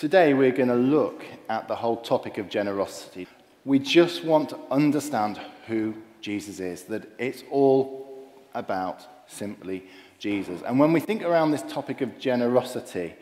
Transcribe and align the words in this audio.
Today, 0.00 0.32
we're 0.32 0.50
going 0.50 0.70
to 0.70 0.74
look 0.74 1.26
at 1.50 1.68
the 1.68 1.76
whole 1.76 1.98
topic 1.98 2.38
of 2.38 2.48
generosity. 2.48 3.28
We 3.66 3.78
just 3.78 4.24
want 4.24 4.48
to 4.48 4.58
understand 4.70 5.38
who 5.66 5.94
Jesus 6.22 6.58
is, 6.58 6.84
that 6.84 7.06
it's 7.18 7.44
all 7.50 8.32
about 8.54 9.06
simply 9.30 9.84
Jesus. 10.18 10.62
And 10.62 10.80
when 10.80 10.94
we 10.94 11.00
think 11.00 11.22
around 11.22 11.50
this 11.50 11.60
topic 11.68 12.00
of 12.00 12.18
generosity, 12.18 13.14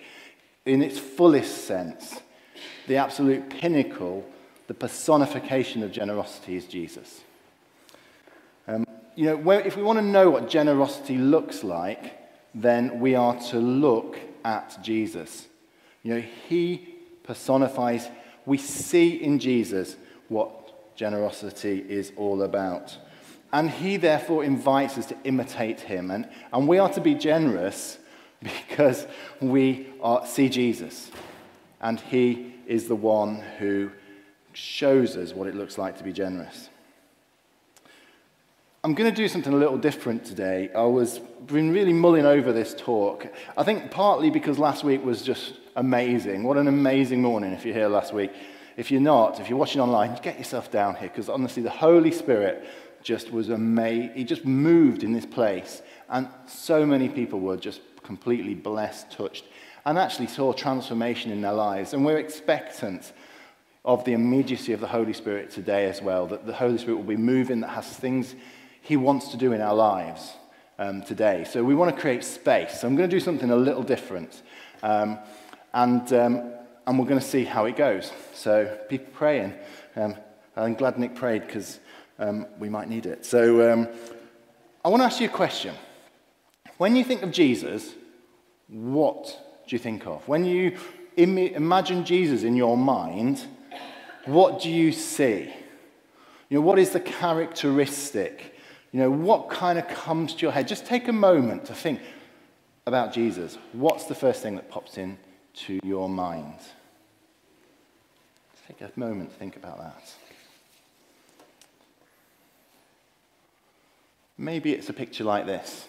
in 0.67 0.81
its 0.81 1.01
fullest 1.01 1.65
sense, 1.65 2.21
the 2.87 2.95
absolute 2.95 3.51
pinnacle, 3.51 4.25
the 4.69 4.75
personification 4.75 5.83
of 5.83 5.91
generosity 5.91 6.55
is 6.55 6.65
Jesus. 6.65 7.23
Um, 8.69 8.87
you 9.17 9.25
know, 9.25 9.51
if 9.51 9.77
we 9.77 9.83
want 9.83 9.99
to 9.99 10.05
know 10.05 10.31
what 10.31 10.49
generosity 10.49 11.19
looks 11.19 11.65
like, 11.65 12.21
then 12.55 13.01
we 13.01 13.17
are 13.17 13.37
to 13.51 13.59
look 13.59 14.17
at 14.45 14.79
Jesus. 14.81 15.48
You 16.09 16.15
know, 16.15 16.25
he 16.49 16.95
personifies, 17.23 18.09
we 18.47 18.57
see 18.57 19.23
in 19.23 19.39
Jesus 19.39 19.95
what 20.29 20.97
generosity 20.97 21.85
is 21.87 22.13
all 22.17 22.41
about. 22.41 22.97
And 23.53 23.69
he 23.71 23.99
therefore 23.99 24.43
invites 24.43 24.97
us 24.97 25.05
to 25.05 25.17
imitate 25.25 25.81
him. 25.81 26.11
And, 26.11 26.27
and 26.51 26.67
we 26.67 26.79
are 26.79 26.91
to 26.95 27.03
be 27.03 27.15
generous 27.15 27.99
because 28.43 29.07
we 29.43 29.89
are, 30.01 30.27
see 30.27 30.49
Jesus. 30.49 31.11
And 31.79 32.01
he 32.01 32.55
is 32.67 32.89
the 32.89 32.97
one 32.97 33.43
who 33.59 33.91
shows 34.55 35.15
us 35.15 35.35
what 35.35 35.47
it 35.47 35.55
looks 35.55 35.77
like 35.77 35.99
to 35.99 36.05
be 36.05 36.15
generous. 36.15 36.71
I'm 38.83 38.95
going 38.95 39.11
to 39.11 39.15
do 39.15 39.29
something 39.29 39.53
a 39.53 39.57
little 39.57 39.77
different 39.77 40.25
today. 40.25 40.71
I 40.75 40.85
was 40.85 41.19
been 41.19 41.71
really 41.71 41.93
mulling 41.93 42.25
over 42.25 42.51
this 42.51 42.75
talk. 42.75 43.27
I 43.59 43.63
think 43.63 43.91
partly 43.91 44.31
because 44.31 44.59
last 44.59 44.85
week 44.85 45.05
was 45.05 45.21
just 45.21 45.53
amazing. 45.79 46.43
What 46.43 46.57
an 46.57 46.67
amazing 46.67 47.23
morning 47.23 47.53
if 47.53 47.65
you're 47.65 47.75
here 47.75 47.89
last 47.89 48.13
week. 48.13 48.33
If 48.77 48.91
you're 48.91 49.01
not, 49.01 49.39
if 49.39 49.49
you're 49.49 49.59
watching 49.59 49.81
online, 49.81 50.19
get 50.23 50.37
yourself 50.37 50.73
down 50.73 50.97
here 50.97 51.09
because 51.09 51.29
honestly, 51.29 51.63
the 51.63 51.71
Holy 51.71 52.11
Spirit 52.11 52.67
just 53.03 53.33
was 53.33 53.49
amazing. 53.49 54.11
He 54.15 54.25
just 54.25 54.45
moved 54.45 55.05
in 55.05 55.13
this 55.13 55.25
place, 55.25 55.83
and 56.09 56.29
so 56.47 56.85
many 56.85 57.09
people 57.09 57.39
were 57.39 57.57
just 57.57 57.81
completely 58.03 58.55
blessed, 58.55 59.13
touched, 59.13 59.45
and 59.87 59.99
actually 59.99 60.27
saw 60.27 60.53
transformation 60.53 61.31
in 61.31 61.41
their 61.41 61.53
lives. 61.53 61.95
And 61.95 62.05
we're 62.05 62.19
expectant 62.19 63.13
of 63.85 64.05
the 64.05 64.15
immediacy 64.15 64.73
of 64.73 64.81
the 64.81 64.89
Holy 64.89 65.13
Spirit 65.13 65.51
today 65.53 65.89
as 65.89 66.03
well, 66.03 66.27
that 66.27 66.45
the 66.45 66.55
Holy 66.55 66.79
Spirit 66.79 66.97
will 66.97 67.05
be 67.05 67.17
moving, 67.17 67.61
that 67.61 67.69
has 67.69 67.87
things 67.87 68.35
he 68.81 68.97
wants 68.97 69.29
to 69.29 69.37
do 69.37 69.53
in 69.53 69.61
our 69.61 69.75
lives 69.75 70.33
um, 70.81 71.03
today. 71.03 71.45
So 71.49 71.63
we 71.63 71.77
want 71.77 71.95
to 71.95 72.01
create 72.01 72.25
space. 72.25 72.81
So 72.81 72.89
I'm 72.89 72.97
going 72.97 73.09
to 73.09 73.17
do 73.17 73.21
something 73.21 73.51
a 73.51 73.57
little 73.57 73.85
different. 73.85 74.43
Um, 74.83 75.19
and, 75.73 76.13
um, 76.13 76.53
and 76.87 76.99
we're 76.99 77.07
going 77.07 77.21
to 77.21 77.27
see 77.27 77.45
how 77.45 77.67
it 77.67 77.77
goes. 77.77 78.13
So 78.35 78.79
people 78.89 79.13
praying. 79.13 79.55
Um, 79.97 80.17
I'm 80.57 80.75
glad 80.75 80.99
Nick 80.99 81.15
prayed 81.15 81.47
because 81.47 81.79
um, 82.19 82.47
we 82.59 82.69
might 82.69 82.89
need 82.89 83.07
it. 83.07 83.25
So 83.25 83.73
um, 83.73 83.89
I 84.85 84.89
want 84.89 85.03
to 85.03 85.07
ask 85.07 85.21
you 85.21 85.29
a 85.29 85.31
question. 85.31 85.75
When 86.79 86.97
you 86.97 87.05
think 87.05 87.23
of 87.23 87.31
Jesus, 87.31 87.93
what 88.69 89.25
do 89.67 89.75
you 89.75 89.79
think 89.79 90.07
of? 90.07 90.27
When 90.27 90.45
you 90.45 90.77
Im- 91.17 91.39
imagine 91.39 92.05
Jesus 92.05 92.43
in 92.43 92.57
your 92.57 92.77
mind, 92.77 93.45
what 94.25 94.61
do 94.61 94.71
you 94.71 94.93
see? 94.93 95.53
You 96.49 96.59
know, 96.59 96.61
what 96.61 96.79
is 96.79 96.91
the 96.91 97.01
characteristic 97.01 98.55
you 98.93 99.01
know, 99.01 99.11
what 99.11 99.51
kind 99.51 99.79
of 99.79 99.87
comes 99.89 100.35
to 100.35 100.43
your 100.43 100.53
head? 100.53 100.67
Just 100.67 100.87
take 100.87 101.09
a 101.09 101.13
moment 101.13 101.67
to 101.67 101.75
think 101.75 102.01
about 102.87 103.13
Jesus. 103.13 103.59
What's 103.73 104.05
the 104.05 104.15
first 104.15 104.43
thing 104.43 104.57
that 104.57 104.71
pops 104.71 104.97
in 104.97 105.19
to 105.67 105.81
your 105.83 106.09
mind? 106.09 106.59
Take 108.67 108.81
a 108.83 108.91
moment 108.99 109.31
to 109.31 109.37
think 109.37 109.57
about 109.57 109.79
that. 109.79 110.13
Maybe 114.37 114.73
it's 114.73 114.89
a 114.89 114.93
picture 114.93 115.25
like 115.25 115.47
this 115.47 115.87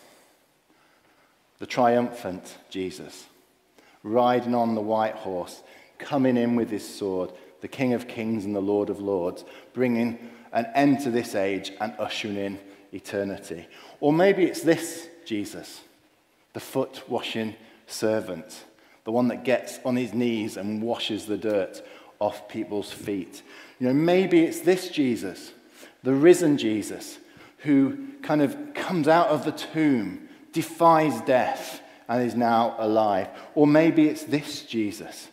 the 1.60 1.68
triumphant 1.68 2.58
Jesus, 2.70 3.26
riding 4.02 4.56
on 4.56 4.76
the 4.76 4.82
white 4.82 5.16
horse, 5.16 5.62
coming 5.98 6.38
in 6.38 6.56
with 6.56 6.70
his 6.70 6.88
sword, 6.88 7.32
the 7.60 7.68
King 7.68 7.94
of 7.94 8.08
Kings 8.08 8.46
and 8.46 8.56
the 8.56 8.62
Lord 8.62 8.90
of 8.90 9.02
Lords, 9.02 9.44
bringing 9.74 10.18
an 10.54 10.68
end 10.74 11.02
to 11.02 11.12
this 11.12 11.36
age 11.36 11.74
and 11.82 11.94
ushering 12.00 12.38
in 12.38 12.60
eternity. 12.94 13.68
Or 14.00 14.14
maybe 14.14 14.46
it's 14.46 14.62
this 14.62 15.10
Jesus, 15.26 15.82
the 16.54 16.62
foot 16.62 17.04
washing 17.10 17.56
servant, 17.88 18.64
the 19.10 19.14
one 19.14 19.30
that 19.30 19.44
gets 19.44 19.80
on 19.84 19.96
his 19.96 20.14
knees 20.14 20.56
and 20.56 20.84
washes 20.84 21.26
the 21.26 21.36
dirt 21.36 21.82
off 22.20 22.48
people's 22.48 22.92
feet. 22.92 23.42
You 23.80 23.88
know, 23.88 23.94
maybe 23.94 24.42
it's 24.44 24.60
this 24.60 24.92
Jesus, 24.92 25.52
the 26.04 26.14
risen 26.14 26.60
Jesus, 26.60 27.18
who 27.64 27.98
kind 28.22 28.40
of 28.40 28.56
comes 28.76 29.08
out 29.08 29.30
of 29.30 29.46
the 29.46 29.52
tomb, 29.52 30.30
defies 30.54 31.22
death, 31.22 31.82
and 32.08 32.24
is 32.24 32.36
now 32.36 32.76
alive. 32.78 33.30
Or 33.56 33.66
maybe 33.66 34.08
it's 34.08 34.26
this 34.26 34.62
Jesus, 34.62 35.30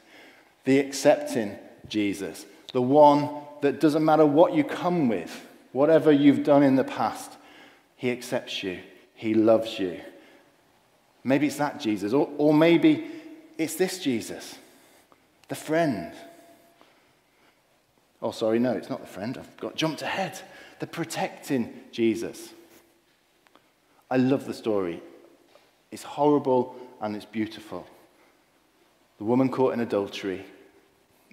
the 0.64 0.78
accepting 0.78 1.58
Jesus, 1.86 2.46
the 2.72 2.80
one 2.80 3.28
that 3.60 3.78
doesn't 3.78 4.06
matter 4.06 4.24
what 4.24 4.54
you 4.54 4.64
come 4.64 5.10
with, 5.10 5.46
whatever 5.72 6.10
you've 6.10 6.44
done 6.44 6.62
in 6.62 6.76
the 6.76 6.84
past, 6.84 7.30
he 7.96 8.10
accepts 8.10 8.62
you. 8.62 8.78
He 9.14 9.34
loves 9.34 9.78
you. 9.78 10.00
Maybe 11.22 11.48
it's 11.48 11.56
that 11.56 11.78
Jesus. 11.78 12.14
Or, 12.14 12.30
or 12.38 12.54
maybe 12.54 13.10
it's 13.58 13.76
this 13.76 13.98
Jesus, 13.98 14.56
the 15.48 15.54
friend. 15.54 16.12
Oh, 18.22 18.30
sorry, 18.30 18.58
no, 18.58 18.72
it's 18.72 18.90
not 18.90 19.00
the 19.00 19.06
friend. 19.06 19.36
I've 19.38 19.56
got 19.58 19.76
jumped 19.76 20.02
ahead. 20.02 20.38
The 20.78 20.86
protecting 20.86 21.72
Jesus. 21.92 22.52
I 24.10 24.16
love 24.16 24.46
the 24.46 24.54
story. 24.54 25.02
It's 25.90 26.02
horrible 26.02 26.76
and 27.00 27.16
it's 27.16 27.24
beautiful. 27.24 27.86
The 29.18 29.24
woman 29.24 29.48
caught 29.48 29.74
in 29.74 29.80
adultery 29.80 30.44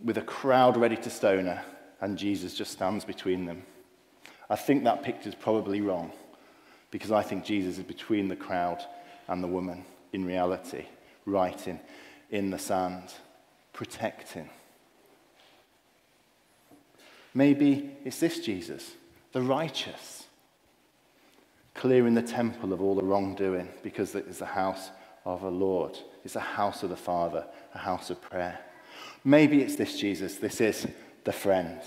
with 0.04 0.18
a 0.18 0.22
crowd 0.22 0.78
ready 0.78 0.96
to 0.98 1.10
stone 1.10 1.46
her, 1.46 1.64
and 2.02 2.18
Jesus 2.18 2.54
just 2.54 2.72
stands 2.72 3.06
between 3.06 3.46
them. 3.46 3.64
I 4.50 4.56
think 4.56 4.84
that 4.84 5.04
picture's 5.04 5.36
probably 5.36 5.82
wrong 5.82 6.12
because 6.92 7.12
I 7.12 7.24
think 7.24 7.44
Jesus 7.44 7.78
is 7.78 7.84
between 7.84 8.28
the 8.28 8.36
crowd 8.36 8.84
and 9.28 9.44
the 9.44 9.48
woman 9.48 9.84
in 10.12 10.26
reality, 10.26 10.86
writing 11.26 11.74
in 11.76 11.80
the 12.50 12.60
sand, 12.60 13.14
protecting. 13.74 14.50
Maybe 17.34 17.92
it's 18.04 18.20
this 18.20 18.40
Jesus, 18.40 18.92
the 19.32 19.42
righteous, 19.42 20.26
clearing 21.74 22.14
the 22.14 22.22
temple 22.22 22.74
of 22.74 22.82
all 22.82 22.96
the 22.96 23.04
wrongdoing 23.04 23.70
because 23.82 24.14
it 24.16 24.28
is 24.28 24.40
the 24.40 24.46
house 24.46 24.90
of 25.26 25.44
a 25.44 25.50
Lord. 25.50 25.98
It's 26.24 26.34
the 26.34 26.40
house 26.40 26.84
of 26.84 26.90
the 26.90 26.96
Father, 26.96 27.46
a 27.74 27.80
house 27.80 28.10
of 28.10 28.22
prayer. 28.22 28.60
Maybe 29.24 29.62
it's 29.62 29.76
this 29.76 30.00
Jesus. 30.00 30.36
This 30.36 30.62
is 30.62 30.88
the 31.24 31.32
friend. 31.32 31.82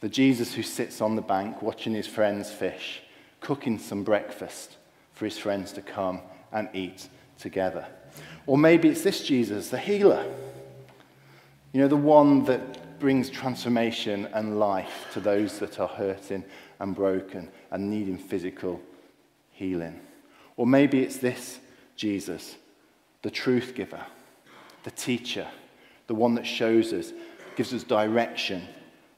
The 0.00 0.08
Jesus 0.08 0.54
who 0.54 0.62
sits 0.62 1.00
on 1.00 1.16
the 1.16 1.22
bank 1.22 1.62
watching 1.62 1.94
his 1.94 2.06
friends 2.06 2.50
fish 2.50 3.02
cooking 3.40 3.78
some 3.78 4.04
breakfast 4.04 4.76
for 5.12 5.24
his 5.24 5.36
friends 5.36 5.72
to 5.72 5.82
come 5.82 6.20
and 6.52 6.68
eat 6.72 7.08
together. 7.38 7.86
Or 8.46 8.58
maybe 8.58 8.88
it's 8.88 9.02
this 9.02 9.22
Jesus, 9.22 9.68
the 9.68 9.78
healer. 9.78 10.24
You 11.72 11.80
know, 11.80 11.88
the 11.88 11.96
one 11.96 12.44
that 12.44 12.98
brings 12.98 13.30
transformation 13.30 14.26
and 14.32 14.58
life 14.58 15.06
to 15.12 15.20
those 15.20 15.58
that 15.58 15.80
are 15.80 15.88
hurting 15.88 16.44
and 16.78 16.94
broken 16.94 17.50
and 17.70 17.90
needing 17.90 18.18
physical 18.18 18.80
healing. 19.50 20.00
Or 20.56 20.66
maybe 20.66 21.02
it's 21.02 21.16
this 21.16 21.58
Jesus, 21.96 22.56
the 23.22 23.30
truth 23.30 23.74
giver, 23.74 24.04
the 24.84 24.90
teacher, 24.90 25.48
the 26.06 26.14
one 26.14 26.34
that 26.34 26.46
shows 26.46 26.92
us, 26.92 27.12
gives 27.56 27.72
us 27.72 27.82
direction, 27.82 28.66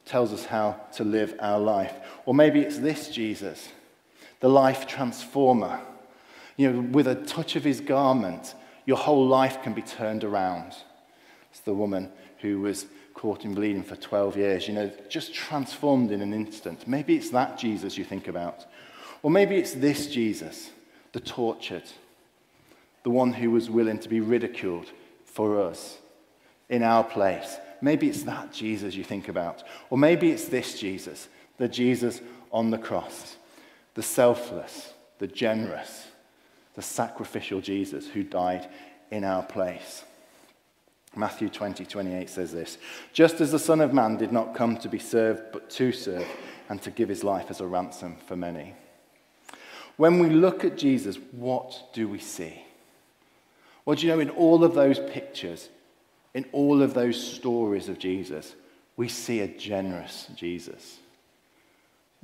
tells 0.04 0.32
us 0.32 0.44
how 0.44 0.80
to 0.94 1.04
live 1.04 1.34
our 1.40 1.58
life. 1.58 1.94
Or 2.26 2.34
maybe 2.34 2.60
it's 2.60 2.78
this 2.78 3.08
Jesus 3.08 3.68
the 4.44 4.50
life 4.50 4.86
transformer. 4.86 5.80
You 6.58 6.70
know, 6.70 6.80
with 6.80 7.06
a 7.06 7.14
touch 7.14 7.56
of 7.56 7.64
his 7.64 7.80
garment, 7.80 8.54
your 8.86 8.96
whole 8.96 9.26
life 9.26 9.62
can 9.62 9.72
be 9.72 9.82
turned 9.82 10.24
around. 10.24 10.74
It's 11.50 11.60
the 11.60 11.74
woman 11.74 12.10
who 12.38 12.60
was 12.60 12.86
caught 13.14 13.44
in 13.44 13.54
bleeding 13.54 13.82
for 13.82 13.96
12 13.96 14.36
years, 14.36 14.68
you 14.68 14.74
know, 14.74 14.90
just 15.08 15.32
transformed 15.32 16.10
in 16.10 16.20
an 16.20 16.34
instant. 16.34 16.86
Maybe 16.86 17.16
it's 17.16 17.30
that 17.30 17.58
Jesus 17.58 17.96
you 17.96 18.04
think 18.04 18.28
about. 18.28 18.66
Or 19.22 19.30
maybe 19.30 19.56
it's 19.56 19.72
this 19.72 20.08
Jesus, 20.08 20.70
the 21.12 21.20
tortured, 21.20 21.84
the 23.04 23.10
one 23.10 23.32
who 23.32 23.50
was 23.50 23.70
willing 23.70 23.98
to 24.00 24.08
be 24.08 24.20
ridiculed 24.20 24.90
for 25.24 25.60
us 25.60 25.98
in 26.68 26.82
our 26.82 27.04
place. 27.04 27.56
Maybe 27.80 28.08
it's 28.08 28.24
that 28.24 28.52
Jesus 28.52 28.94
you 28.94 29.04
think 29.04 29.28
about. 29.28 29.62
Or 29.90 29.96
maybe 29.96 30.30
it's 30.30 30.46
this 30.46 30.78
Jesus, 30.78 31.28
the 31.56 31.68
Jesus 31.68 32.20
on 32.50 32.70
the 32.70 32.78
cross 32.78 33.36
the 33.94 34.02
selfless, 34.02 34.92
the 35.18 35.26
generous, 35.26 36.08
the 36.74 36.82
sacrificial 36.82 37.60
Jesus 37.60 38.08
who 38.08 38.22
died 38.22 38.68
in 39.10 39.24
our 39.24 39.42
place. 39.42 40.04
Matthew 41.16 41.48
20, 41.48 41.84
28 41.84 42.28
says 42.28 42.52
this 42.52 42.78
Just 43.12 43.40
as 43.40 43.52
the 43.52 43.58
Son 43.58 43.80
of 43.80 43.92
Man 43.92 44.16
did 44.16 44.32
not 44.32 44.54
come 44.54 44.76
to 44.78 44.88
be 44.88 44.98
served, 44.98 45.42
but 45.52 45.70
to 45.70 45.92
serve, 45.92 46.26
and 46.68 46.82
to 46.82 46.90
give 46.90 47.08
his 47.08 47.24
life 47.24 47.46
as 47.50 47.60
a 47.60 47.66
ransom 47.66 48.16
for 48.26 48.36
many. 48.36 48.74
When 49.96 50.18
we 50.18 50.28
look 50.28 50.64
at 50.64 50.76
Jesus, 50.76 51.16
what 51.32 51.90
do 51.92 52.08
we 52.08 52.18
see? 52.18 52.64
Well, 53.84 53.96
do 53.96 54.06
you 54.06 54.12
know, 54.12 54.20
in 54.20 54.30
all 54.30 54.64
of 54.64 54.74
those 54.74 54.98
pictures, 54.98 55.68
in 56.32 56.46
all 56.52 56.82
of 56.82 56.94
those 56.94 57.22
stories 57.22 57.88
of 57.88 57.98
Jesus, 57.98 58.54
we 58.96 59.08
see 59.08 59.40
a 59.40 59.48
generous 59.48 60.26
Jesus. 60.34 60.98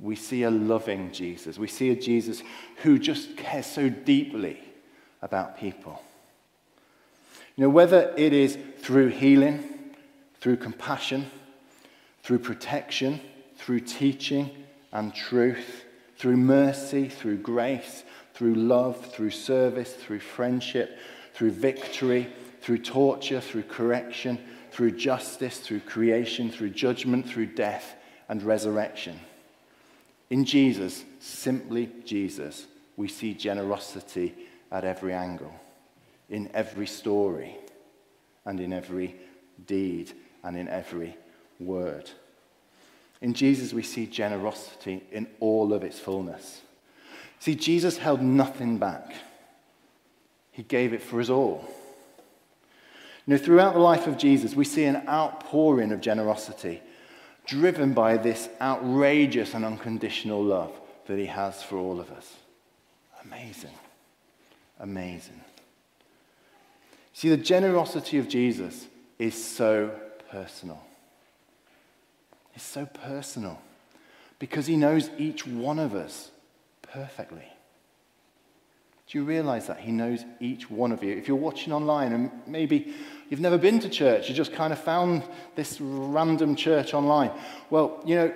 We 0.01 0.15
see 0.15 0.43
a 0.43 0.49
loving 0.49 1.11
Jesus. 1.11 1.59
We 1.59 1.67
see 1.67 1.91
a 1.91 1.95
Jesus 1.95 2.41
who 2.77 2.97
just 2.97 3.37
cares 3.37 3.67
so 3.67 3.87
deeply 3.87 4.59
about 5.21 5.59
people. 5.59 6.01
You 7.55 7.65
know, 7.65 7.69
whether 7.69 8.11
it 8.17 8.33
is 8.33 8.57
through 8.79 9.09
healing, 9.09 9.63
through 10.39 10.57
compassion, 10.57 11.29
through 12.23 12.39
protection, 12.39 13.21
through 13.57 13.81
teaching 13.81 14.49
and 14.91 15.13
truth, 15.13 15.85
through 16.17 16.37
mercy, 16.37 17.07
through 17.07 17.37
grace, 17.37 18.03
through 18.33 18.55
love, 18.55 19.13
through 19.13 19.29
service, 19.29 19.93
through 19.93 20.19
friendship, 20.19 20.97
through 21.35 21.51
victory, 21.51 22.27
through 22.61 22.79
torture, 22.79 23.39
through 23.39 23.63
correction, 23.63 24.39
through 24.71 24.91
justice, 24.91 25.59
through 25.59 25.81
creation, 25.81 26.49
through 26.49 26.69
judgment, 26.71 27.27
through 27.27 27.45
death 27.45 27.95
and 28.27 28.41
resurrection. 28.41 29.19
In 30.31 30.45
Jesus, 30.45 31.03
simply 31.19 31.91
Jesus, 32.05 32.65
we 32.95 33.09
see 33.09 33.33
generosity 33.33 34.33
at 34.71 34.85
every 34.85 35.13
angle, 35.13 35.53
in 36.29 36.49
every 36.53 36.87
story, 36.87 37.57
and 38.45 38.57
in 38.61 38.71
every 38.71 39.13
deed, 39.67 40.13
and 40.41 40.57
in 40.57 40.69
every 40.69 41.17
word. 41.59 42.09
In 43.19 43.33
Jesus, 43.33 43.73
we 43.73 43.83
see 43.83 44.05
generosity 44.05 45.03
in 45.11 45.27
all 45.41 45.73
of 45.73 45.83
its 45.83 45.99
fullness. 45.99 46.61
See, 47.39 47.53
Jesus 47.53 47.97
held 47.97 48.21
nothing 48.21 48.77
back, 48.77 49.13
He 50.53 50.63
gave 50.63 50.93
it 50.93 51.01
for 51.01 51.19
us 51.19 51.29
all. 51.29 51.69
Know, 53.27 53.37
throughout 53.37 53.73
the 53.73 53.81
life 53.81 54.07
of 54.07 54.17
Jesus, 54.17 54.55
we 54.55 54.63
see 54.63 54.85
an 54.85 55.03
outpouring 55.09 55.91
of 55.91 55.99
generosity, 55.99 56.81
driven 57.45 57.93
by 57.93 58.17
this 58.17 58.49
outrageous 58.59 59.53
and 59.53 59.65
unconditional 59.65 60.43
love 60.43 60.71
that 61.07 61.17
He 61.17 61.25
has 61.25 61.61
for 61.63 61.77
all 61.77 61.99
of 61.99 62.11
us. 62.11 62.35
Amazing. 63.23 63.73
Amazing. 64.79 65.41
See, 67.13 67.29
the 67.29 67.37
generosity 67.37 68.17
of 68.17 68.27
Jesus 68.27 68.87
is 69.19 69.35
so 69.35 69.91
personal. 70.29 70.81
It's 72.55 72.63
so 72.63 72.85
personal 72.85 73.61
because 74.39 74.65
he 74.65 74.75
knows 74.75 75.09
each 75.17 75.45
one 75.45 75.77
of 75.77 75.93
us 75.93 76.31
perfectly. 76.81 77.45
Do 79.07 79.17
you 79.17 79.23
realize 79.23 79.67
that? 79.67 79.79
He 79.79 79.91
knows 79.91 80.25
each 80.39 80.69
one 80.69 80.91
of 80.91 81.03
you. 81.03 81.15
If 81.15 81.27
you're 81.27 81.37
watching 81.37 81.73
online 81.73 82.13
and 82.13 82.31
maybe 82.47 82.93
you've 83.31 83.39
never 83.39 83.57
been 83.57 83.79
to 83.79 83.89
church, 83.89 84.27
you 84.27 84.35
just 84.35 84.51
kind 84.51 84.73
of 84.73 84.79
found 84.79 85.23
this 85.55 85.79
random 85.79 86.55
church 86.55 86.93
online, 86.93 87.31
well, 87.69 88.01
you 88.05 88.15
know, 88.15 88.33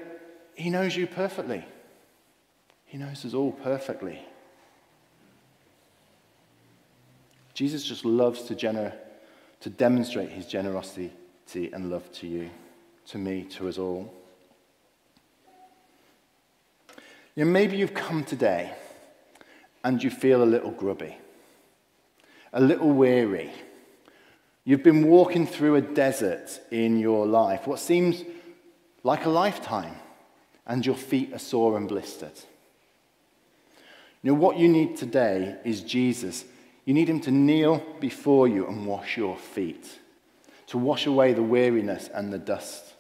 he 0.56 0.70
knows 0.70 0.96
you 0.96 1.06
perfectly. 1.06 1.66
He 2.86 2.98
knows 2.98 3.26
us 3.26 3.34
all 3.34 3.52
perfectly. 3.52 4.26
Jesus 7.54 7.84
just 7.84 8.06
loves 8.06 8.44
to, 8.44 8.56
gener- 8.56 8.96
to 9.60 9.70
demonstrate 9.70 10.30
his 10.30 10.48
generosity 10.48 11.12
and 11.54 11.92
love 11.92 12.12
to 12.14 12.28
you 12.28 12.50
to 13.08 13.18
me, 13.18 13.44
to 13.44 13.68
us 13.68 13.78
all. 13.78 14.12
You 17.36 17.44
know, 17.44 17.52
maybe 17.52 17.78
you've 17.78 17.94
come 17.94 18.24
today 18.24 18.74
and 19.84 20.02
you 20.02 20.10
feel 20.10 20.42
a 20.42 20.46
little 20.46 20.72
grubby, 20.72 21.18
a 22.54 22.62
little 22.62 22.90
weary. 22.90 23.52
You've 24.66 24.84
been 24.84 25.08
walking 25.08 25.46
through 25.46 25.76
a 25.76 25.82
desert 25.82 26.60
in 26.72 27.00
your 27.00 27.26
life, 27.26 27.68
what 27.68 27.80
seems 27.80 28.24
like 29.04 29.26
a 29.26 29.30
lifetime, 29.30 29.96
and 30.66 30.84
your 30.84 30.96
feet 30.96 31.34
are 31.34 31.40
sore 31.40 31.78
and 31.78 31.88
blistered. 31.88 32.34
You 34.24 34.32
know, 34.32 34.40
what 34.40 34.58
you 34.58 34.68
need 34.68 34.98
today 34.98 35.56
is 35.64 35.82
Jesus. 35.82 36.44
You 36.84 36.96
need 36.96 37.08
him 37.08 37.22
to 37.22 37.32
kneel 37.32 37.86
before 38.00 38.48
you 38.48 38.68
and 38.68 38.88
wash 38.88 39.18
your 39.18 39.38
feet, 39.38 39.88
to 40.68 40.80
wash 40.80 41.06
away 41.06 41.34
the 41.34 41.44
weariness 41.44 42.10
and 42.12 42.34
the 42.34 42.40
dust 42.40 42.96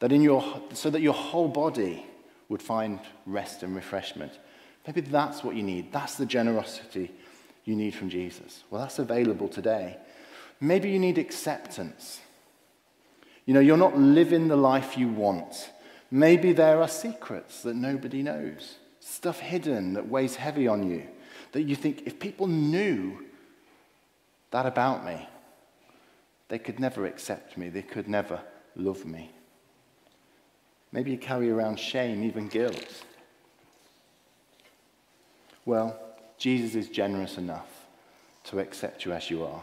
that 0.00 0.12
in 0.12 0.22
your, 0.22 0.62
so 0.72 0.90
that 0.90 1.00
your 1.00 1.14
whole 1.14 1.48
body 1.48 2.04
would 2.48 2.62
find 2.62 3.00
rest 3.24 3.62
and 3.62 3.74
refreshment. 3.74 4.32
Maybe 4.86 5.00
that's 5.00 5.42
what 5.42 5.56
you 5.56 5.62
need. 5.62 5.92
That's 5.92 6.16
the 6.16 6.26
generosity 6.26 7.10
you 7.64 7.74
need 7.74 7.94
from 7.94 8.10
Jesus. 8.10 8.62
Well, 8.70 8.80
that's 8.80 8.98
available 8.98 9.48
today. 9.48 9.96
Maybe 10.60 10.90
you 10.90 10.98
need 10.98 11.18
acceptance. 11.18 12.20
You 13.44 13.54
know, 13.54 13.60
you're 13.60 13.76
not 13.76 13.96
living 13.98 14.48
the 14.48 14.56
life 14.56 14.96
you 14.98 15.08
want. 15.08 15.70
Maybe 16.10 16.52
there 16.52 16.80
are 16.80 16.88
secrets 16.88 17.62
that 17.62 17.76
nobody 17.76 18.22
knows, 18.22 18.76
stuff 19.00 19.40
hidden 19.40 19.94
that 19.94 20.08
weighs 20.08 20.36
heavy 20.36 20.66
on 20.68 20.88
you, 20.88 21.06
that 21.52 21.62
you 21.62 21.76
think 21.76 22.02
if 22.06 22.18
people 22.18 22.46
knew 22.46 23.24
that 24.50 24.66
about 24.66 25.04
me, 25.04 25.28
they 26.48 26.58
could 26.58 26.78
never 26.78 27.06
accept 27.06 27.56
me, 27.58 27.68
they 27.68 27.82
could 27.82 28.08
never 28.08 28.40
love 28.76 29.04
me. 29.04 29.30
Maybe 30.92 31.10
you 31.10 31.18
carry 31.18 31.50
around 31.50 31.78
shame, 31.78 32.22
even 32.22 32.48
guilt. 32.48 33.04
Well, 35.64 35.98
Jesus 36.38 36.74
is 36.74 36.88
generous 36.88 37.38
enough 37.38 37.68
to 38.44 38.60
accept 38.60 39.04
you 39.04 39.12
as 39.12 39.28
you 39.28 39.44
are, 39.44 39.62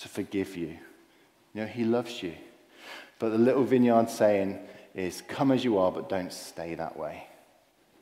to 0.00 0.08
forgive 0.08 0.56
you. 0.56 0.78
You 1.54 1.62
know, 1.62 1.66
he 1.66 1.84
loves 1.84 2.22
you. 2.22 2.34
But 3.18 3.30
the 3.30 3.38
little 3.38 3.64
vineyard 3.64 4.08
saying 4.08 4.58
is, 4.94 5.22
come 5.28 5.52
as 5.52 5.64
you 5.64 5.78
are, 5.78 5.92
but 5.92 6.08
don't 6.08 6.32
stay 6.32 6.74
that 6.74 6.96
way. 6.96 7.26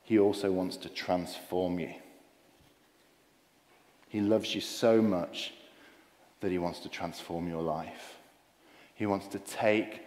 He 0.04 0.18
also 0.18 0.50
wants 0.50 0.76
to 0.78 0.88
transform 0.88 1.80
you. 1.80 1.92
He 4.08 4.20
loves 4.20 4.54
you 4.54 4.60
so 4.60 5.02
much 5.02 5.52
that 6.40 6.50
he 6.50 6.58
wants 6.58 6.80
to 6.80 6.88
transform 6.88 7.48
your 7.48 7.62
life. 7.62 8.16
He 8.94 9.06
wants 9.06 9.26
to 9.28 9.38
take 9.38 10.02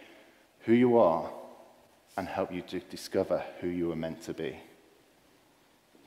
who 0.60 0.72
you 0.72 0.98
are 0.98 1.30
and 2.16 2.26
help 2.26 2.52
you 2.52 2.62
to 2.62 2.80
discover 2.80 3.44
who 3.60 3.68
you 3.68 3.88
were 3.88 3.96
meant 3.96 4.22
to 4.22 4.34
be. 4.34 4.58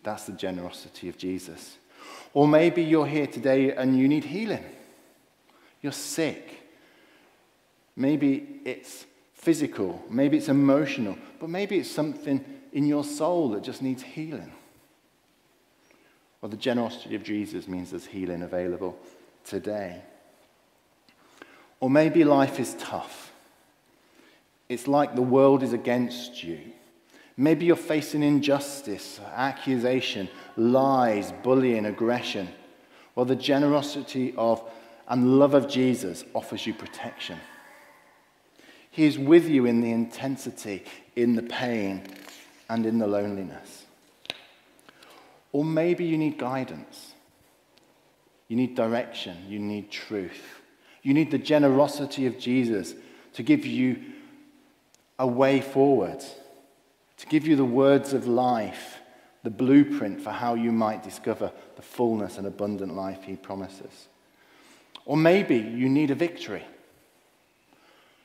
That's 0.04 0.26
the 0.26 0.34
generosity 0.34 1.10
of 1.10 1.18
Jesus. 1.18 1.78
Or 2.34 2.48
maybe 2.48 2.84
you're 2.84 3.08
here 3.08 3.28
today 3.28 3.72
and 3.74 3.98
you 3.98 4.08
need 4.08 4.26
healing. 4.26 4.64
You're 5.86 5.92
sick. 5.92 6.64
Maybe 7.96 8.60
it's 8.66 9.06
physical, 9.36 10.04
maybe 10.10 10.36
it's 10.36 10.50
emotional, 10.50 11.16
but 11.40 11.48
maybe 11.48 11.78
it's 11.78 11.92
something 11.92 12.44
in 12.74 12.88
your 12.88 13.04
soul 13.04 13.50
that 13.50 13.62
just 13.62 13.84
needs 13.84 14.02
healing. 14.02 14.52
Well, 16.42 16.50
the 16.50 16.58
generosity 16.58 17.14
of 17.14 17.22
Jesus 17.22 17.68
means 17.68 17.92
there's 17.92 18.08
healing 18.08 18.42
available 18.42 18.98
today. 19.46 20.02
Or 21.80 21.92
maybe 21.92 22.24
life 22.24 22.60
is 22.60 22.74
tough. 22.80 23.32
It's 24.68 24.88
like 24.88 25.14
the 25.14 25.22
world 25.22 25.62
is 25.62 25.74
against 25.74 26.44
you. 26.44 26.62
Maybe 27.38 27.68
you're 27.68 27.76
facing 27.76 28.24
injustice, 28.24 29.20
accusation, 29.36 30.30
lies, 30.58 31.32
bullying, 31.44 31.86
aggression. 31.86 32.50
Well, 33.14 33.28
the 33.28 33.36
generosity 33.36 34.34
of 34.36 34.68
and 35.08 35.40
love 35.40 35.54
of 35.54 35.68
Jesus 35.68 36.24
offers 36.34 36.66
you 36.66 36.74
protection. 36.74 37.40
He 38.90 39.06
is 39.06 39.20
with 39.20 39.48
you 39.48 39.66
in 39.66 39.82
the 39.82 39.92
intensity, 39.92 40.84
in 41.16 41.36
the 41.36 41.44
pain, 41.44 42.04
and 42.70 42.86
in 42.86 42.98
the 42.98 43.08
loneliness. 43.08 43.86
Or 45.52 45.64
maybe 45.64 46.06
you 46.06 46.18
need 46.18 46.38
guidance. 46.38 47.14
You 48.48 48.56
need 48.56 48.76
direction. 48.76 49.38
You 49.48 49.60
need 49.60 49.92
truth. 49.92 50.62
You 51.02 51.14
need 51.14 51.30
the 51.30 51.38
generosity 51.38 52.26
of 52.26 52.40
Jesus 52.40 52.96
to 53.34 53.44
give 53.44 53.66
you 53.66 53.98
a 55.20 55.28
way 55.28 55.62
forward, 55.62 56.24
to 57.18 57.28
give 57.28 57.46
you 57.46 57.56
the 57.56 57.66
words 57.66 58.14
of 58.14 58.28
life, 58.28 58.98
the 59.44 59.50
blueprint 59.50 60.22
for 60.22 60.32
how 60.32 60.56
you 60.56 60.72
might 60.72 61.04
discover 61.04 61.52
the 61.76 61.82
fullness 61.82 62.38
and 62.38 62.48
abundant 62.48 62.96
life 62.96 63.24
He 63.24 63.36
promises. 63.36 64.08
Or 65.06 65.16
maybe 65.16 65.58
you 65.58 65.88
need 65.88 66.12
a 66.12 66.16
victory. 66.16 66.66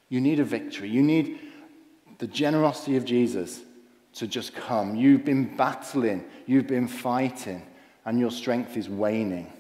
You 0.09 0.21
need 0.21 0.41
a 0.41 0.45
victory. 0.45 0.89
You 0.89 1.03
need 1.03 1.39
the 2.19 2.27
generosity 2.27 2.97
of 2.97 3.05
Jesus 3.05 3.61
to 4.15 4.27
just 4.27 4.55
come. 4.55 4.97
You've 4.97 5.25
been 5.25 5.57
battling, 5.57 6.25
you've 6.47 6.67
been 6.67 6.89
fighting, 6.89 7.63
and 8.05 8.19
your 8.19 8.31
strength 8.31 8.77
is 8.77 8.89
waning. 8.89 9.53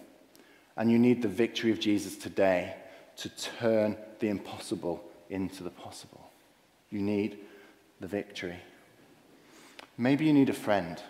And 0.76 0.90
you 0.90 0.98
need 0.98 1.22
the 1.22 1.28
victory 1.28 1.70
of 1.70 1.78
Jesus 1.78 2.16
today 2.16 2.74
to 3.16 3.28
turn 3.28 3.96
the 4.18 4.28
impossible 4.28 5.04
into 5.28 5.62
the 5.62 5.70
possible. 5.70 6.30
You 6.90 7.00
need 7.00 7.38
the 8.00 8.06
victory. 8.06 8.58
Maybe 9.96 10.24
you 10.24 10.32
need 10.32 10.48
a 10.48 10.54
friend. 10.54 11.00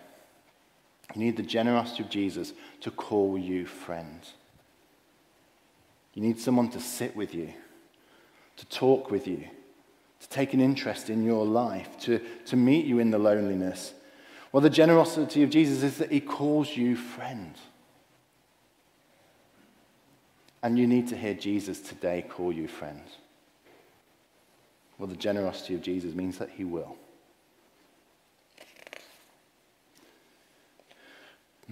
You 1.14 1.22
need 1.22 1.36
the 1.36 1.42
generosity 1.42 2.02
of 2.02 2.10
Jesus 2.10 2.52
to 2.80 2.90
call 2.90 3.38
you 3.38 3.64
friend. 3.66 4.20
You 6.14 6.22
need 6.22 6.40
someone 6.40 6.70
to 6.70 6.80
sit 6.80 7.14
with 7.14 7.34
you, 7.34 7.52
to 8.56 8.66
talk 8.66 9.10
with 9.10 9.26
you, 9.26 9.44
to 10.20 10.28
take 10.28 10.52
an 10.54 10.60
interest 10.60 11.08
in 11.08 11.24
your 11.24 11.46
life, 11.46 11.98
to, 12.00 12.20
to 12.46 12.56
meet 12.56 12.84
you 12.84 12.98
in 12.98 13.10
the 13.10 13.18
loneliness. 13.18 13.94
Well, 14.52 14.60
the 14.60 14.70
generosity 14.70 15.42
of 15.42 15.50
Jesus 15.50 15.82
is 15.82 15.98
that 15.98 16.10
he 16.10 16.20
calls 16.20 16.76
you 16.76 16.96
friend. 16.96 17.54
And 20.62 20.78
you 20.78 20.86
need 20.86 21.08
to 21.08 21.16
hear 21.16 21.34
Jesus 21.34 21.80
today 21.80 22.24
call 22.28 22.52
you 22.52 22.68
friend. 22.68 23.02
Well, 24.98 25.08
the 25.08 25.16
generosity 25.16 25.74
of 25.74 25.80
Jesus 25.80 26.14
means 26.14 26.36
that 26.38 26.50
he 26.50 26.64
will. 26.64 26.96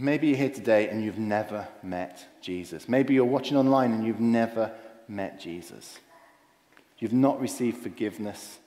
Maybe 0.01 0.29
you're 0.29 0.37
here 0.37 0.49
today 0.49 0.89
and 0.89 1.03
you've 1.03 1.19
never 1.19 1.67
met 1.83 2.25
Jesus. 2.41 2.89
Maybe 2.89 3.15
you're 3.15 3.25
watching 3.25 3.57
online 3.57 3.93
and 3.93 4.07
you've 4.07 4.21
never 4.21 4.71
met 5.09 5.41
Jesus. 5.41 5.99
You've 6.99 7.13
not 7.13 7.41
received 7.41 7.79
forgiveness 7.79 8.59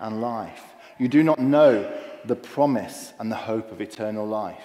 and 0.00 0.20
life. 0.20 0.62
You 0.98 1.06
do 1.06 1.22
not 1.22 1.38
know 1.38 1.96
the 2.24 2.34
promise 2.34 3.12
and 3.20 3.30
the 3.30 3.36
hope 3.36 3.70
of 3.70 3.80
eternal 3.80 4.26
life. 4.26 4.64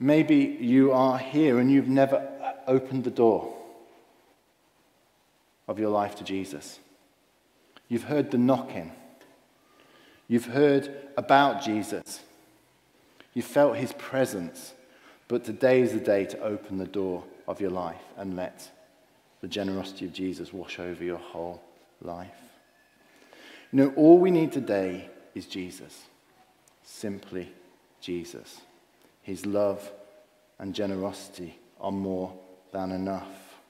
Maybe 0.00 0.58
you 0.60 0.90
are 0.90 1.18
here 1.18 1.60
and 1.60 1.70
you've 1.70 1.88
never 1.88 2.28
opened 2.66 3.04
the 3.04 3.10
door 3.10 3.56
of 5.68 5.78
your 5.78 5.90
life 5.90 6.16
to 6.16 6.24
Jesus. 6.24 6.80
You've 7.88 8.04
heard 8.04 8.32
the 8.32 8.38
knocking. 8.38 8.90
You've 10.26 10.46
heard 10.46 10.92
about 11.16 11.62
Jesus. 11.62 12.20
You 13.38 13.42
felt 13.42 13.76
his 13.76 13.92
presence. 13.92 14.74
But 15.28 15.44
today 15.44 15.80
is 15.80 15.92
the 15.92 16.00
day 16.00 16.24
to 16.24 16.40
open 16.40 16.76
the 16.76 16.88
door 16.88 17.22
of 17.46 17.60
your 17.60 17.70
life 17.70 18.02
and 18.16 18.34
let 18.34 18.68
the 19.42 19.46
generosity 19.46 20.06
of 20.06 20.12
Jesus 20.12 20.52
wash 20.52 20.80
over 20.80 21.04
your 21.04 21.18
whole 21.18 21.62
life. 22.02 22.34
You 23.70 23.78
know, 23.78 23.92
all 23.94 24.18
we 24.18 24.32
need 24.32 24.50
today 24.50 25.08
is 25.36 25.46
Jesus. 25.46 26.06
Simply 26.82 27.52
Jesus. 28.00 28.60
His 29.22 29.46
love 29.46 29.88
and 30.58 30.74
generosity 30.74 31.60
are 31.80 31.92
more 31.92 32.36
than 32.72 32.90
enough. 32.90 33.60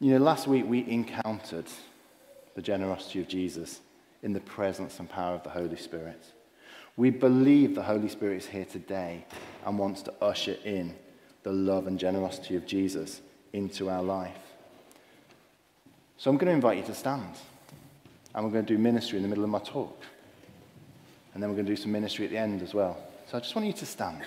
You 0.00 0.12
know, 0.12 0.24
last 0.24 0.46
week 0.46 0.64
we 0.66 0.90
encountered 0.90 1.66
the 2.54 2.62
generosity 2.62 3.20
of 3.20 3.28
Jesus 3.28 3.80
in 4.22 4.32
the 4.32 4.40
presence 4.40 4.98
and 4.98 5.08
power 5.08 5.34
of 5.34 5.42
the 5.42 5.50
Holy 5.50 5.76
Spirit. 5.76 6.24
We 6.96 7.10
believe 7.10 7.74
the 7.74 7.82
Holy 7.82 8.08
Spirit 8.08 8.38
is 8.38 8.46
here 8.46 8.64
today 8.64 9.24
and 9.64 9.78
wants 9.78 10.02
to 10.02 10.14
usher 10.20 10.56
in 10.64 10.94
the 11.42 11.52
love 11.52 11.86
and 11.86 11.98
generosity 11.98 12.54
of 12.56 12.66
Jesus 12.66 13.20
into 13.52 13.88
our 13.88 14.02
life. 14.02 14.36
So 16.18 16.30
I'm 16.30 16.36
going 16.36 16.46
to 16.46 16.52
invite 16.52 16.78
you 16.78 16.84
to 16.84 16.94
stand. 16.94 17.34
And 18.34 18.44
we're 18.44 18.52
going 18.52 18.64
to 18.64 18.74
do 18.74 18.78
ministry 18.78 19.16
in 19.16 19.22
the 19.22 19.28
middle 19.28 19.44
of 19.44 19.50
my 19.50 19.58
talk. 19.58 20.02
And 21.34 21.42
then 21.42 21.50
we're 21.50 21.56
going 21.56 21.66
to 21.66 21.72
do 21.72 21.76
some 21.80 21.92
ministry 21.92 22.24
at 22.24 22.30
the 22.30 22.38
end 22.38 22.62
as 22.62 22.74
well. 22.74 22.96
So 23.30 23.38
I 23.38 23.40
just 23.40 23.54
want 23.54 23.66
you 23.66 23.72
to 23.72 23.86
stand. 23.86 24.22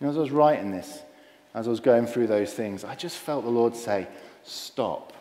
You 0.00 0.06
know, 0.06 0.10
as 0.10 0.16
I 0.16 0.20
was 0.20 0.30
writing 0.30 0.70
this, 0.70 1.00
as 1.54 1.66
I 1.66 1.70
was 1.70 1.80
going 1.80 2.06
through 2.06 2.28
those 2.28 2.52
things, 2.52 2.84
I 2.84 2.94
just 2.94 3.16
felt 3.16 3.44
the 3.44 3.50
Lord 3.50 3.74
say, 3.74 4.06
Stop. 4.44 5.12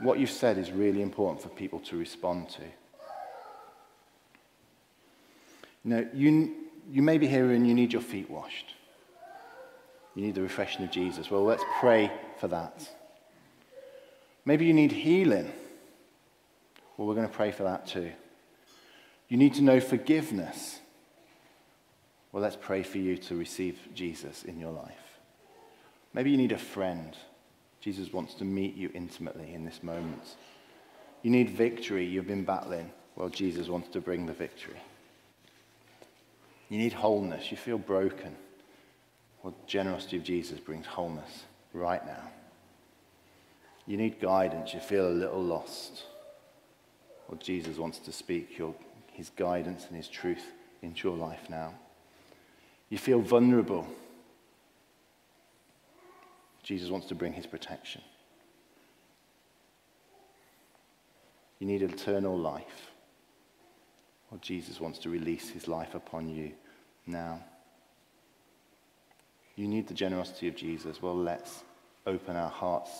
What 0.00 0.18
you've 0.18 0.30
said 0.30 0.58
is 0.58 0.70
really 0.70 1.02
important 1.02 1.40
for 1.40 1.48
people 1.48 1.80
to 1.80 1.96
respond 1.96 2.48
to. 2.50 2.62
You 5.84 6.08
you, 6.14 6.54
you 6.90 7.02
may 7.02 7.18
be 7.18 7.26
here 7.26 7.52
and 7.52 7.66
you 7.66 7.74
need 7.74 7.92
your 7.92 8.02
feet 8.02 8.30
washed. 8.30 8.74
You 10.14 10.22
need 10.22 10.34
the 10.34 10.42
refreshing 10.42 10.84
of 10.84 10.90
Jesus. 10.90 11.30
Well, 11.30 11.44
let's 11.44 11.64
pray 11.80 12.10
for 12.38 12.48
that. 12.48 12.88
Maybe 14.44 14.66
you 14.66 14.72
need 14.72 14.92
healing. 14.92 15.50
Well, 16.96 17.08
we're 17.08 17.14
going 17.14 17.28
to 17.28 17.34
pray 17.34 17.50
for 17.50 17.64
that 17.64 17.86
too. 17.86 18.12
You 19.28 19.36
need 19.36 19.54
to 19.54 19.62
know 19.62 19.80
forgiveness. 19.80 20.78
Well, 22.34 22.42
let's 22.42 22.58
pray 22.60 22.82
for 22.82 22.98
you 22.98 23.16
to 23.16 23.36
receive 23.36 23.78
Jesus 23.94 24.42
in 24.42 24.58
your 24.58 24.72
life. 24.72 25.20
Maybe 26.14 26.32
you 26.32 26.36
need 26.36 26.50
a 26.50 26.58
friend. 26.58 27.16
Jesus 27.80 28.12
wants 28.12 28.34
to 28.34 28.44
meet 28.44 28.74
you 28.74 28.90
intimately 28.92 29.54
in 29.54 29.64
this 29.64 29.84
moment. 29.84 30.34
You 31.22 31.30
need 31.30 31.48
victory. 31.48 32.04
You've 32.04 32.26
been 32.26 32.44
battling. 32.44 32.90
Well, 33.14 33.28
Jesus 33.28 33.68
wants 33.68 33.88
to 33.90 34.00
bring 34.00 34.26
the 34.26 34.32
victory. 34.32 34.80
You 36.70 36.78
need 36.78 36.92
wholeness. 36.92 37.52
You 37.52 37.56
feel 37.56 37.78
broken. 37.78 38.34
Well, 39.44 39.54
generosity 39.68 40.16
of 40.16 40.24
Jesus 40.24 40.58
brings 40.58 40.86
wholeness 40.86 41.44
right 41.72 42.04
now. 42.04 42.32
You 43.86 43.96
need 43.96 44.20
guidance. 44.20 44.74
You 44.74 44.80
feel 44.80 45.06
a 45.06 45.14
little 45.14 45.40
lost. 45.40 46.02
Well, 47.28 47.38
Jesus 47.38 47.78
wants 47.78 47.98
to 48.00 48.10
speak 48.10 48.58
your, 48.58 48.74
his 49.12 49.30
guidance 49.30 49.86
and 49.86 49.96
his 49.96 50.08
truth 50.08 50.46
into 50.82 51.06
your 51.06 51.16
life 51.16 51.48
now. 51.48 51.74
You 52.90 52.98
feel 52.98 53.20
vulnerable. 53.20 53.86
Jesus 56.62 56.90
wants 56.90 57.06
to 57.08 57.14
bring 57.14 57.32
his 57.32 57.46
protection. 57.46 58.02
You 61.58 61.66
need 61.66 61.82
eternal 61.82 62.36
life. 62.36 62.90
Well, 64.30 64.40
Jesus 64.40 64.80
wants 64.80 64.98
to 65.00 65.10
release 65.10 65.48
his 65.50 65.68
life 65.68 65.94
upon 65.94 66.28
you 66.28 66.52
now. 67.06 67.42
You 69.56 69.68
need 69.68 69.86
the 69.86 69.94
generosity 69.94 70.48
of 70.48 70.56
Jesus. 70.56 71.00
Well, 71.00 71.16
let's 71.16 71.62
open 72.06 72.36
our 72.36 72.50
hearts 72.50 72.90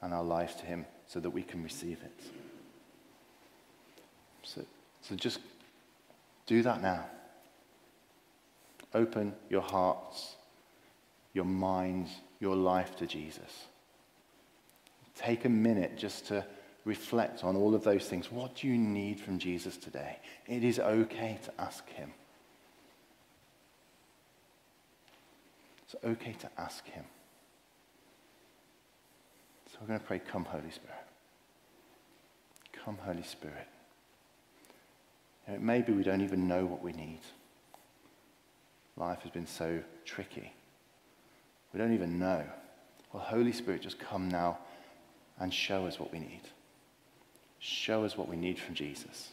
and 0.00 0.14
our 0.14 0.24
lives 0.24 0.54
to 0.56 0.66
Him 0.66 0.86
so 1.06 1.20
that 1.20 1.30
we 1.30 1.42
can 1.42 1.62
receive 1.62 1.98
it. 2.02 2.24
So, 4.42 4.64
so 5.02 5.14
just 5.14 5.40
do 6.46 6.62
that 6.62 6.80
now. 6.80 7.04
Open 8.94 9.34
your 9.50 9.62
hearts, 9.62 10.36
your 11.34 11.44
minds, 11.44 12.10
your 12.40 12.56
life 12.56 12.96
to 12.96 13.06
Jesus. 13.06 13.66
Take 15.14 15.44
a 15.44 15.48
minute 15.48 15.98
just 15.98 16.26
to 16.28 16.44
reflect 16.84 17.44
on 17.44 17.56
all 17.56 17.74
of 17.74 17.84
those 17.84 18.06
things. 18.06 18.32
What 18.32 18.56
do 18.56 18.68
you 18.68 18.78
need 18.78 19.20
from 19.20 19.38
Jesus 19.38 19.76
today? 19.76 20.18
It 20.46 20.64
is 20.64 20.78
okay 20.78 21.38
to 21.44 21.52
ask 21.60 21.88
Him. 21.90 22.12
It's 25.84 25.96
okay 26.04 26.34
to 26.40 26.50
ask 26.56 26.86
Him. 26.86 27.04
So 29.70 29.78
we're 29.80 29.88
going 29.88 30.00
to 30.00 30.06
pray, 30.06 30.18
Come, 30.18 30.44
Holy 30.44 30.70
Spirit. 30.70 30.96
Come, 32.84 32.96
Holy 33.04 33.22
Spirit. 33.22 33.66
Maybe 35.58 35.92
we 35.92 36.02
don't 36.02 36.20
even 36.20 36.46
know 36.46 36.64
what 36.64 36.82
we 36.82 36.92
need. 36.92 37.20
Life 38.98 39.22
has 39.22 39.30
been 39.30 39.46
so 39.46 39.80
tricky. 40.04 40.52
We 41.72 41.78
don't 41.78 41.94
even 41.94 42.18
know. 42.18 42.44
Well, 43.12 43.22
Holy 43.22 43.52
Spirit, 43.52 43.82
just 43.82 43.98
come 43.98 44.28
now 44.28 44.58
and 45.38 45.54
show 45.54 45.86
us 45.86 45.98
what 45.98 46.12
we 46.12 46.18
need. 46.18 46.42
Show 47.60 48.04
us 48.04 48.16
what 48.16 48.28
we 48.28 48.36
need 48.36 48.58
from 48.58 48.74
Jesus. 48.74 49.30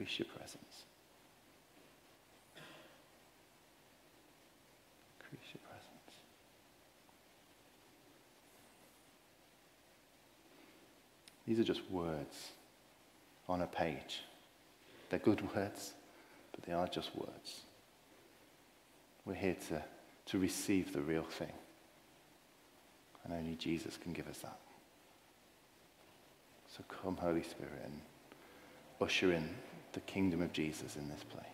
increase 0.00 0.18
your 0.18 0.28
presence. 0.28 0.84
Increase 5.20 5.54
your 5.54 5.60
presence. 5.68 6.16
These 11.46 11.58
are 11.58 11.64
just 11.64 11.82
words 11.90 12.52
on 13.50 13.62
a 13.62 13.66
page. 13.66 14.22
They're 15.10 15.18
good 15.18 15.54
words, 15.54 15.92
but 16.52 16.62
they 16.62 16.72
are 16.72 16.86
just 16.86 17.14
words. 17.16 17.62
We're 19.26 19.34
here 19.34 19.56
to, 19.68 19.82
to 20.26 20.38
receive 20.38 20.92
the 20.92 21.00
real 21.00 21.24
thing. 21.24 21.52
And 23.24 23.34
only 23.34 23.56
Jesus 23.56 23.98
can 24.00 24.12
give 24.12 24.28
us 24.28 24.38
that. 24.38 24.58
So 26.68 26.84
come, 27.02 27.16
Holy 27.16 27.42
Spirit, 27.42 27.82
and 27.84 28.00
usher 29.00 29.32
in 29.32 29.50
the 29.92 30.00
kingdom 30.00 30.40
of 30.40 30.52
Jesus 30.52 30.94
in 30.96 31.08
this 31.08 31.24
place. 31.24 31.44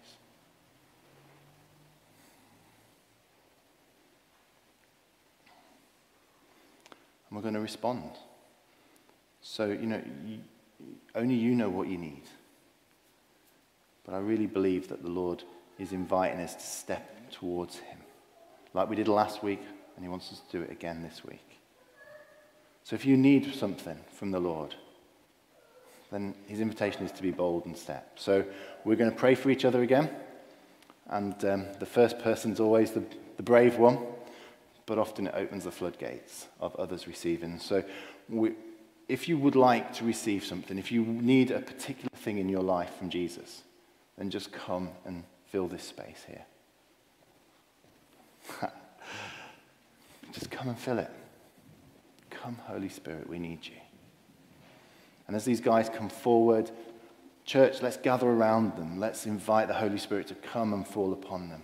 And 7.28 7.36
we're 7.36 7.42
going 7.42 7.54
to 7.54 7.60
respond. 7.60 8.10
So, 9.40 9.66
you 9.66 9.86
know, 9.86 10.02
only 11.14 11.34
you 11.34 11.54
know 11.54 11.70
what 11.70 11.88
you 11.88 11.98
need. 11.98 12.22
But 14.04 14.14
I 14.14 14.18
really 14.18 14.46
believe 14.46 14.88
that 14.88 15.02
the 15.02 15.10
Lord 15.10 15.42
is 15.78 15.92
inviting 15.92 16.40
us 16.40 16.54
to 16.54 16.62
step 16.62 17.30
towards 17.30 17.76
Him, 17.76 17.98
like 18.72 18.88
we 18.88 18.96
did 18.96 19.08
last 19.08 19.42
week, 19.42 19.60
and 19.96 20.04
He 20.04 20.08
wants 20.08 20.32
us 20.32 20.40
to 20.40 20.58
do 20.58 20.62
it 20.62 20.70
again 20.70 21.02
this 21.02 21.24
week. 21.24 21.58
So 22.84 22.94
if 22.94 23.04
you 23.04 23.16
need 23.16 23.52
something 23.54 23.98
from 24.12 24.30
the 24.30 24.38
Lord, 24.38 24.74
then 26.12 26.34
His 26.46 26.60
invitation 26.60 27.04
is 27.04 27.12
to 27.12 27.22
be 27.22 27.32
bold 27.32 27.66
and 27.66 27.76
step. 27.76 28.12
So 28.16 28.44
we're 28.84 28.96
going 28.96 29.10
to 29.10 29.16
pray 29.16 29.34
for 29.34 29.50
each 29.50 29.64
other 29.64 29.82
again. 29.82 30.08
And 31.08 31.44
um, 31.44 31.66
the 31.78 31.86
first 31.86 32.18
person's 32.18 32.60
always 32.60 32.92
the, 32.92 33.02
the 33.36 33.42
brave 33.42 33.76
one, 33.76 33.98
but 34.86 34.98
often 34.98 35.26
it 35.26 35.34
opens 35.36 35.64
the 35.64 35.72
floodgates 35.72 36.46
of 36.60 36.74
others 36.76 37.06
receiving. 37.06 37.58
So 37.58 37.82
we, 38.28 38.52
if 39.08 39.28
you 39.28 39.38
would 39.38 39.54
like 39.54 39.92
to 39.94 40.04
receive 40.04 40.44
something, 40.44 40.78
if 40.78 40.90
you 40.90 41.04
need 41.04 41.50
a 41.50 41.60
particular 41.60 42.10
thing 42.16 42.38
in 42.38 42.48
your 42.48 42.62
life 42.62 42.94
from 42.98 43.08
Jesus, 43.08 43.62
then 44.18 44.30
just 44.30 44.52
come 44.52 44.90
and 45.04 45.22
fill 45.46 45.68
this 45.68 45.84
space 45.84 46.24
here. 46.26 46.44
just 50.32 50.50
come 50.50 50.68
and 50.68 50.78
fill 50.78 50.98
it. 50.98 51.10
Come, 52.30 52.58
Holy 52.66 52.88
Spirit, 52.88 53.28
we 53.28 53.38
need 53.38 53.64
you. 53.66 53.76
And 55.26 55.36
as 55.36 55.44
these 55.44 55.60
guys 55.60 55.88
come 55.88 56.08
forward, 56.08 56.70
church, 57.44 57.82
let's 57.82 57.96
gather 57.96 58.28
around 58.28 58.76
them. 58.76 58.98
Let's 58.98 59.26
invite 59.26 59.68
the 59.68 59.74
Holy 59.74 59.98
Spirit 59.98 60.26
to 60.28 60.34
come 60.34 60.72
and 60.72 60.86
fall 60.86 61.12
upon 61.12 61.48
them. 61.48 61.62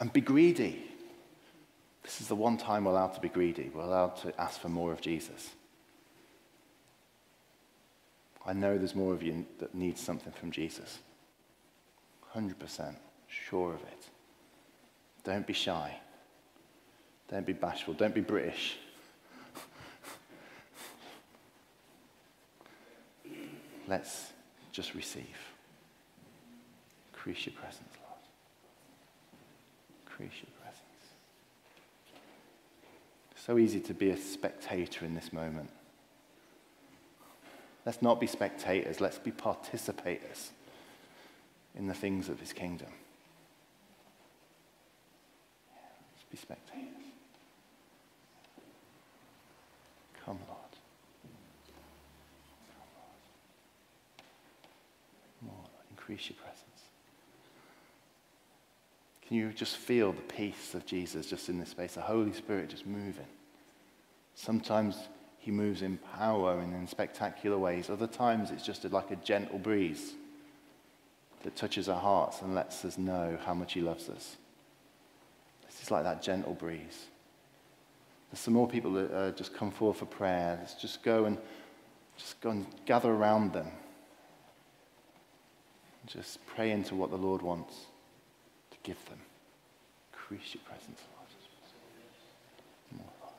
And 0.00 0.12
be 0.12 0.20
greedy. 0.20 0.91
This 2.02 2.20
is 2.20 2.28
the 2.28 2.34
one 2.34 2.56
time 2.56 2.84
we're 2.84 2.92
allowed 2.92 3.14
to 3.14 3.20
be 3.20 3.28
greedy. 3.28 3.70
We're 3.72 3.82
allowed 3.82 4.16
to 4.22 4.38
ask 4.40 4.60
for 4.60 4.68
more 4.68 4.92
of 4.92 5.00
Jesus. 5.00 5.50
I 8.44 8.52
know 8.52 8.76
there's 8.76 8.96
more 8.96 9.14
of 9.14 9.22
you 9.22 9.46
that 9.60 9.74
need 9.74 9.96
something 9.96 10.32
from 10.32 10.50
Jesus. 10.50 10.98
100% 12.34 12.96
sure 13.28 13.74
of 13.74 13.80
it. 13.82 14.08
Don't 15.22 15.46
be 15.46 15.52
shy. 15.52 15.96
Don't 17.30 17.46
be 17.46 17.52
bashful. 17.52 17.94
Don't 17.94 18.14
be 18.14 18.20
British. 18.20 18.78
Let's 23.88 24.32
just 24.72 24.94
receive. 24.94 25.38
Increase 27.12 27.46
your 27.46 27.54
presence, 27.54 27.88
Lord. 28.02 28.18
Increase 30.04 30.32
your 30.42 30.50
presence. 30.50 30.61
So 33.44 33.58
easy 33.58 33.80
to 33.80 33.94
be 33.94 34.10
a 34.10 34.16
spectator 34.16 35.04
in 35.04 35.16
this 35.16 35.32
moment. 35.32 35.68
Let's 37.84 38.00
not 38.00 38.20
be 38.20 38.28
spectators, 38.28 39.00
let's 39.00 39.18
be 39.18 39.32
participators 39.32 40.50
in 41.76 41.88
the 41.88 41.94
things 41.94 42.28
of 42.28 42.38
his 42.38 42.52
kingdom. 42.52 42.86
let's 46.12 46.24
be 46.30 46.36
spectators. 46.36 46.86
Come, 50.24 50.38
Lord. 50.46 50.76
Come, 52.70 52.86
Lord. 55.42 55.52
More, 55.52 55.56
Lord. 55.56 55.86
Increase 55.90 56.30
your. 56.30 56.41
Can 59.32 59.38
you 59.38 59.50
just 59.54 59.78
feel 59.78 60.12
the 60.12 60.20
peace 60.20 60.74
of 60.74 60.84
Jesus 60.84 61.24
just 61.24 61.48
in 61.48 61.58
this 61.58 61.70
space? 61.70 61.94
The 61.94 62.02
Holy 62.02 62.34
Spirit 62.34 62.68
just 62.68 62.86
moving. 62.86 63.24
Sometimes 64.34 64.94
he 65.38 65.50
moves 65.50 65.80
in 65.80 65.96
power 65.96 66.58
and 66.58 66.74
in 66.74 66.86
spectacular 66.86 67.56
ways. 67.56 67.88
Other 67.88 68.06
times 68.06 68.50
it's 68.50 68.62
just 68.62 68.84
like 68.84 69.10
a 69.10 69.16
gentle 69.16 69.58
breeze 69.58 70.12
that 71.44 71.56
touches 71.56 71.88
our 71.88 71.98
hearts 71.98 72.42
and 72.42 72.54
lets 72.54 72.84
us 72.84 72.98
know 72.98 73.38
how 73.42 73.54
much 73.54 73.72
he 73.72 73.80
loves 73.80 74.10
us. 74.10 74.36
This 75.64 75.84
is 75.84 75.90
like 75.90 76.04
that 76.04 76.20
gentle 76.20 76.52
breeze. 76.52 77.06
There's 78.30 78.40
some 78.40 78.52
more 78.52 78.68
people 78.68 78.92
that 78.92 79.14
uh, 79.14 79.30
just 79.30 79.54
come 79.54 79.70
forward 79.70 79.96
for 79.96 80.04
prayer. 80.04 80.58
Let's 80.60 80.74
just 80.74 81.02
go 81.02 81.24
and 81.24 81.38
just 82.18 82.38
go 82.42 82.50
and 82.50 82.66
gather 82.84 83.10
around 83.10 83.54
them. 83.54 83.68
Just 86.04 86.44
pray 86.44 86.70
into 86.70 86.94
what 86.94 87.10
the 87.10 87.16
Lord 87.16 87.40
wants 87.40 87.86
give 88.82 89.02
them. 89.06 89.18
Increase 90.12 90.54
your 90.54 90.62
presence, 90.64 91.00
Lord. 91.16 93.00
More, 93.00 93.12
Lord. 93.20 93.34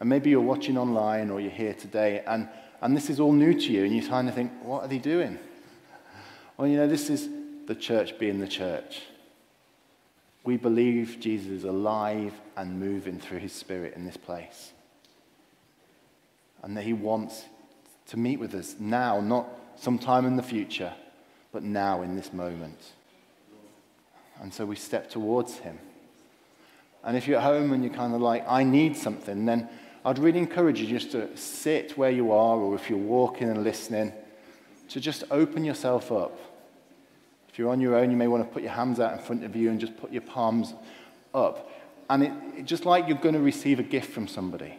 And 0.00 0.08
maybe 0.08 0.30
you're 0.30 0.40
watching 0.40 0.76
online 0.76 1.30
or 1.30 1.40
you're 1.40 1.50
here 1.50 1.74
today 1.74 2.22
and, 2.26 2.48
and 2.80 2.96
this 2.96 3.10
is 3.10 3.20
all 3.20 3.32
new 3.32 3.54
to 3.54 3.72
you 3.72 3.84
and 3.84 3.94
you 3.94 4.06
kind 4.06 4.28
of 4.28 4.34
think, 4.34 4.52
what 4.62 4.82
are 4.82 4.88
they 4.88 4.98
doing? 4.98 5.38
Well, 6.56 6.68
you 6.68 6.76
know, 6.76 6.88
this 6.88 7.10
is 7.10 7.28
the 7.66 7.74
church 7.74 8.18
being 8.18 8.38
the 8.38 8.48
church. 8.48 9.02
We 10.44 10.56
believe 10.56 11.18
Jesus 11.20 11.48
is 11.48 11.64
alive 11.64 12.34
and 12.56 12.80
moving 12.80 13.20
through 13.20 13.38
his 13.38 13.52
spirit 13.52 13.94
in 13.94 14.04
this 14.04 14.16
place. 14.16 14.72
And 16.62 16.76
that 16.76 16.82
he 16.84 16.92
wants 16.92 17.44
to 18.08 18.16
meet 18.16 18.38
with 18.38 18.54
us 18.54 18.76
now, 18.78 19.20
not 19.20 19.48
sometime 19.76 20.26
in 20.26 20.36
the 20.36 20.42
future, 20.42 20.92
but 21.52 21.62
now 21.62 22.02
in 22.02 22.16
this 22.16 22.32
moment. 22.32 22.78
And 24.42 24.52
so 24.52 24.66
we 24.66 24.74
step 24.74 25.08
towards 25.08 25.58
him. 25.58 25.78
And 27.04 27.16
if 27.16 27.28
you're 27.28 27.38
at 27.38 27.44
home 27.44 27.72
and 27.72 27.84
you're 27.84 27.94
kind 27.94 28.12
of 28.12 28.20
like, 28.20 28.44
I 28.48 28.64
need 28.64 28.96
something, 28.96 29.46
then 29.46 29.68
I'd 30.04 30.18
really 30.18 30.40
encourage 30.40 30.80
you 30.80 30.86
just 30.88 31.12
to 31.12 31.34
sit 31.36 31.96
where 31.96 32.10
you 32.10 32.32
are, 32.32 32.58
or 32.58 32.74
if 32.74 32.90
you're 32.90 32.98
walking 32.98 33.48
and 33.48 33.62
listening, 33.62 34.12
to 34.88 35.00
just 35.00 35.22
open 35.30 35.64
yourself 35.64 36.10
up. 36.10 36.36
If 37.48 37.58
you're 37.58 37.70
on 37.70 37.80
your 37.80 37.94
own, 37.94 38.10
you 38.10 38.16
may 38.16 38.26
want 38.26 38.44
to 38.44 38.52
put 38.52 38.64
your 38.64 38.72
hands 38.72 38.98
out 38.98 39.12
in 39.12 39.20
front 39.20 39.44
of 39.44 39.54
you 39.54 39.70
and 39.70 39.78
just 39.78 39.96
put 39.96 40.10
your 40.10 40.22
palms 40.22 40.74
up. 41.32 41.70
And 42.10 42.24
it, 42.24 42.32
it, 42.58 42.64
just 42.64 42.84
like 42.84 43.06
you're 43.06 43.18
going 43.18 43.34
to 43.34 43.40
receive 43.40 43.78
a 43.78 43.84
gift 43.84 44.12
from 44.12 44.26
somebody. 44.26 44.76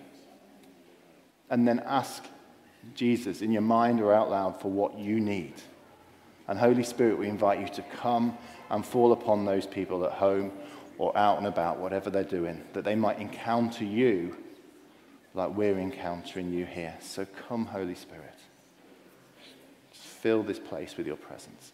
And 1.50 1.66
then 1.66 1.80
ask 1.86 2.26
Jesus 2.96 3.42
in 3.42 3.52
your 3.54 3.62
mind 3.62 4.02
or 4.02 4.14
out 4.14 4.30
loud 4.30 4.60
for 4.60 4.70
what 4.70 4.98
you 4.98 5.22
need. 5.22 5.54
And 6.48 6.60
Holy 6.60 6.84
Spirit, 6.84 7.18
we 7.18 7.30
invite 7.30 7.60
you 7.60 7.68
to 7.70 7.82
come 7.98 8.38
and 8.70 8.86
fall 8.86 9.12
upon 9.14 9.46
those 9.46 9.66
people 9.66 10.06
at 10.06 10.12
home 10.14 10.52
or 10.98 11.16
out 11.18 11.38
and 11.38 11.48
about, 11.48 11.80
whatever 11.80 12.10
they're 12.10 12.24
doing, 12.24 12.62
that 12.74 12.84
they 12.84 12.96
might 12.96 13.20
encounter 13.20 13.84
you 13.84 14.36
like 15.34 15.56
we're 15.56 15.80
encountering 15.80 16.52
you 16.54 16.66
here. 16.66 16.96
So 17.02 17.26
come, 17.48 17.66
Holy 17.66 17.96
Spirit. 17.96 18.38
Just 19.92 20.06
fill 20.06 20.44
this 20.44 20.60
place 20.60 20.96
with 20.98 21.08
your 21.08 21.16
presence. 21.16 21.72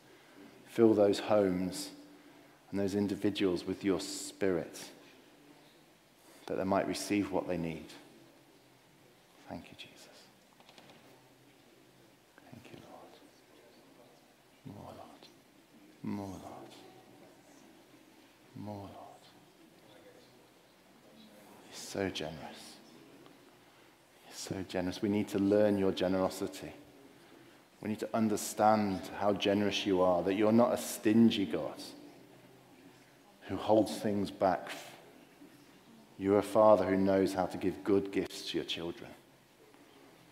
Fill 0.68 0.94
those 0.94 1.20
homes 1.20 1.90
and 2.72 2.80
those 2.80 2.96
individuals 2.96 3.66
with 3.66 3.84
your 3.84 4.00
spirit 4.00 4.90
that 6.46 6.58
they 6.58 6.64
might 6.64 6.88
receive 6.88 7.32
what 7.32 7.48
they 7.48 7.58
need. 7.58 7.86
Thank 9.50 9.66
you, 9.66 9.76
Jesus. 9.78 10.08
Thank 12.52 12.72
you, 12.72 12.80
Lord. 12.90 14.76
More, 14.78 14.94
Lord. 14.96 15.28
More, 16.04 16.28
Lord. 16.28 16.74
More, 18.70 18.78
Lord. 18.78 19.24
You're 21.66 21.74
so 21.74 22.10
generous. 22.10 22.76
You're 24.28 24.36
so 24.36 24.66
generous. 24.68 25.02
We 25.02 25.10
need 25.10 25.28
to 25.30 25.40
learn 25.40 25.80
your 25.80 25.92
generosity. 25.92 26.72
We 27.82 27.90
need 27.90 28.00
to 28.00 28.10
understand 28.14 29.02
how 29.18 29.34
generous 29.34 29.88
you 29.88 30.04
are, 30.04 30.22
that 30.22 30.36
you're 30.36 30.52
not 30.52 30.74
a 30.74 30.78
stingy 30.78 31.48
God 31.48 31.82
who 33.48 33.56
holds 33.56 33.98
things 33.98 34.30
back. 34.30 34.70
You're 36.20 36.38
a 36.38 36.44
father 36.44 36.86
who 36.86 36.96
knows 36.96 37.34
how 37.34 37.48
to 37.48 37.58
give 37.58 37.84
good 37.84 38.12
gifts 38.12 38.52
to 38.52 38.58
your 38.60 38.66
children. 38.66 39.10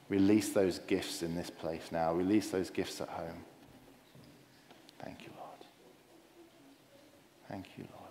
Release 0.10 0.50
those 0.50 0.78
gifts 0.78 1.24
in 1.24 1.36
this 1.36 1.50
place 1.50 1.90
now. 1.92 2.14
Release 2.14 2.52
those 2.52 2.70
gifts 2.70 3.02
at 3.02 3.10
home. 3.10 3.46
Thank 5.00 5.24
you, 5.24 5.30
Lord. 5.40 5.66
Thank 7.50 7.66
you, 7.78 7.88
Lord. 7.96 8.07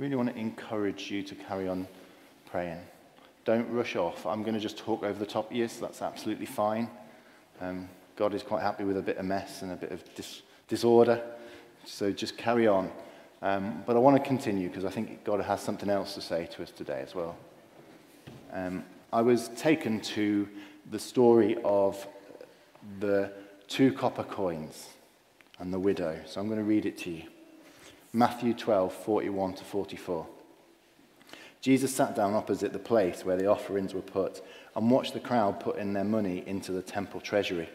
Really 0.00 0.16
want 0.16 0.30
to 0.30 0.40
encourage 0.40 1.10
you 1.10 1.22
to 1.22 1.34
carry 1.34 1.68
on 1.68 1.86
praying. 2.50 2.80
Don't 3.44 3.70
rush 3.70 3.96
off. 3.96 4.24
I'm 4.24 4.42
going 4.42 4.54
to 4.54 4.60
just 4.60 4.78
talk 4.78 5.02
over 5.02 5.18
the 5.18 5.26
top 5.26 5.50
of 5.50 5.56
you, 5.56 5.68
so 5.68 5.82
that's 5.82 6.00
absolutely 6.00 6.46
fine. 6.46 6.88
Um, 7.60 7.86
God 8.16 8.32
is 8.32 8.42
quite 8.42 8.62
happy 8.62 8.84
with 8.84 8.96
a 8.96 9.02
bit 9.02 9.18
of 9.18 9.26
mess 9.26 9.60
and 9.60 9.72
a 9.72 9.76
bit 9.76 9.92
of 9.92 10.02
dis- 10.14 10.40
disorder, 10.68 11.22
so 11.84 12.10
just 12.10 12.38
carry 12.38 12.66
on. 12.66 12.90
Um, 13.42 13.82
but 13.86 13.94
I 13.94 13.98
want 13.98 14.16
to 14.16 14.26
continue 14.26 14.68
because 14.68 14.86
I 14.86 14.90
think 14.90 15.22
God 15.22 15.40
has 15.42 15.60
something 15.60 15.90
else 15.90 16.14
to 16.14 16.22
say 16.22 16.48
to 16.52 16.62
us 16.62 16.70
today 16.70 17.02
as 17.06 17.14
well. 17.14 17.36
Um, 18.54 18.84
I 19.12 19.20
was 19.20 19.48
taken 19.48 20.00
to 20.00 20.48
the 20.90 20.98
story 20.98 21.58
of 21.62 22.06
the 23.00 23.32
two 23.68 23.92
copper 23.92 24.24
coins 24.24 24.88
and 25.58 25.72
the 25.72 25.78
widow. 25.78 26.18
So 26.26 26.40
I'm 26.40 26.46
going 26.46 26.58
to 26.58 26.64
read 26.64 26.86
it 26.86 26.96
to 26.98 27.10
you. 27.10 27.24
Matthew 28.12 28.54
12, 28.54 28.92
41 28.92 29.54
to 29.54 29.64
44. 29.64 30.26
Jesus 31.60 31.94
sat 31.94 32.16
down 32.16 32.34
opposite 32.34 32.72
the 32.72 32.78
place 32.78 33.24
where 33.24 33.36
the 33.36 33.46
offerings 33.46 33.94
were 33.94 34.00
put 34.00 34.42
and 34.74 34.90
watched 34.90 35.14
the 35.14 35.20
crowd 35.20 35.60
put 35.60 35.76
in 35.76 35.92
their 35.92 36.04
money 36.04 36.42
into 36.46 36.72
the 36.72 36.82
temple 36.82 37.20
treasury. 37.20 37.68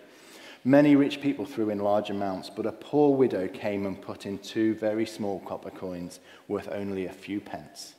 Many 0.64 0.96
rich 0.96 1.22
people 1.22 1.46
threw 1.46 1.70
in 1.70 1.80
large 1.80 2.10
amounts, 2.10 2.50
but 2.50 2.66
a 2.66 2.72
poor 2.72 3.16
widow 3.16 3.48
came 3.48 3.86
and 3.86 4.02
put 4.02 4.26
in 4.26 4.40
two 4.40 4.74
very 4.76 5.06
small 5.06 5.40
copper 5.42 5.70
coins 5.70 6.20
worth 6.48 6.68
only 6.70 7.06
a 7.06 7.14
few 7.14 7.40
pence. 7.40 7.94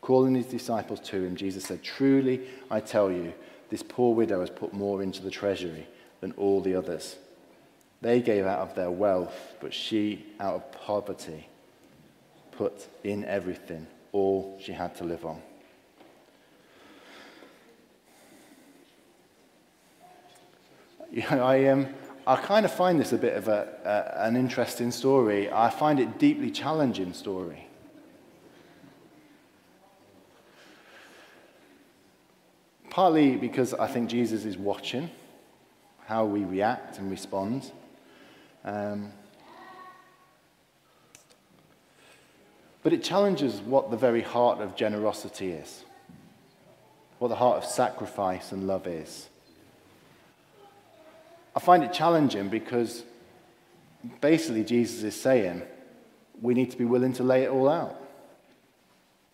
Calling 0.00 0.34
his 0.34 0.46
disciples 0.46 1.00
to 1.00 1.22
him, 1.22 1.36
Jesus 1.36 1.64
said, 1.64 1.82
Truly, 1.82 2.40
I 2.70 2.80
tell 2.80 3.10
you, 3.10 3.34
this 3.68 3.82
poor 3.82 4.14
widow 4.14 4.40
has 4.40 4.50
put 4.50 4.72
more 4.72 5.02
into 5.02 5.22
the 5.22 5.30
treasury 5.30 5.86
than 6.20 6.32
all 6.32 6.60
the 6.60 6.74
others. 6.74 7.16
They 8.02 8.20
gave 8.20 8.44
out 8.44 8.58
of 8.58 8.74
their 8.74 8.90
wealth, 8.90 9.54
but 9.60 9.72
she, 9.72 10.26
out 10.40 10.56
of 10.56 10.72
poverty, 10.72 11.46
put 12.50 12.88
in 13.04 13.24
everything, 13.24 13.86
all 14.10 14.58
she 14.60 14.72
had 14.72 14.96
to 14.96 15.04
live 15.04 15.24
on. 15.24 15.40
You 21.12 21.22
know, 21.30 21.44
I, 21.44 21.66
um, 21.66 21.88
I 22.26 22.36
kind 22.36 22.66
of 22.66 22.72
find 22.72 22.98
this 22.98 23.12
a 23.12 23.18
bit 23.18 23.36
of 23.36 23.46
a, 23.46 23.68
a, 23.84 24.26
an 24.26 24.34
interesting 24.34 24.90
story. 24.90 25.50
I 25.52 25.70
find 25.70 26.00
it 26.00 26.18
deeply 26.18 26.50
challenging 26.50 27.12
story. 27.12 27.68
Partly 32.90 33.36
because 33.36 33.74
I 33.74 33.86
think 33.86 34.10
Jesus 34.10 34.44
is 34.44 34.58
watching 34.58 35.08
how 36.06 36.24
we 36.24 36.44
react 36.44 36.98
and 36.98 37.10
respond. 37.10 37.70
Um, 38.64 39.12
but 42.82 42.92
it 42.92 43.02
challenges 43.02 43.60
what 43.60 43.90
the 43.90 43.96
very 43.96 44.22
heart 44.22 44.60
of 44.60 44.76
generosity 44.76 45.50
is, 45.50 45.84
what 47.18 47.28
the 47.28 47.36
heart 47.36 47.58
of 47.58 47.64
sacrifice 47.64 48.52
and 48.52 48.66
love 48.66 48.86
is. 48.86 49.28
I 51.54 51.60
find 51.60 51.84
it 51.84 51.92
challenging 51.92 52.48
because 52.48 53.04
basically 54.20 54.64
Jesus 54.64 55.02
is 55.02 55.20
saying 55.20 55.62
we 56.40 56.54
need 56.54 56.70
to 56.70 56.78
be 56.78 56.84
willing 56.84 57.12
to 57.14 57.22
lay 57.22 57.44
it 57.44 57.50
all 57.50 57.68
out. 57.68 57.98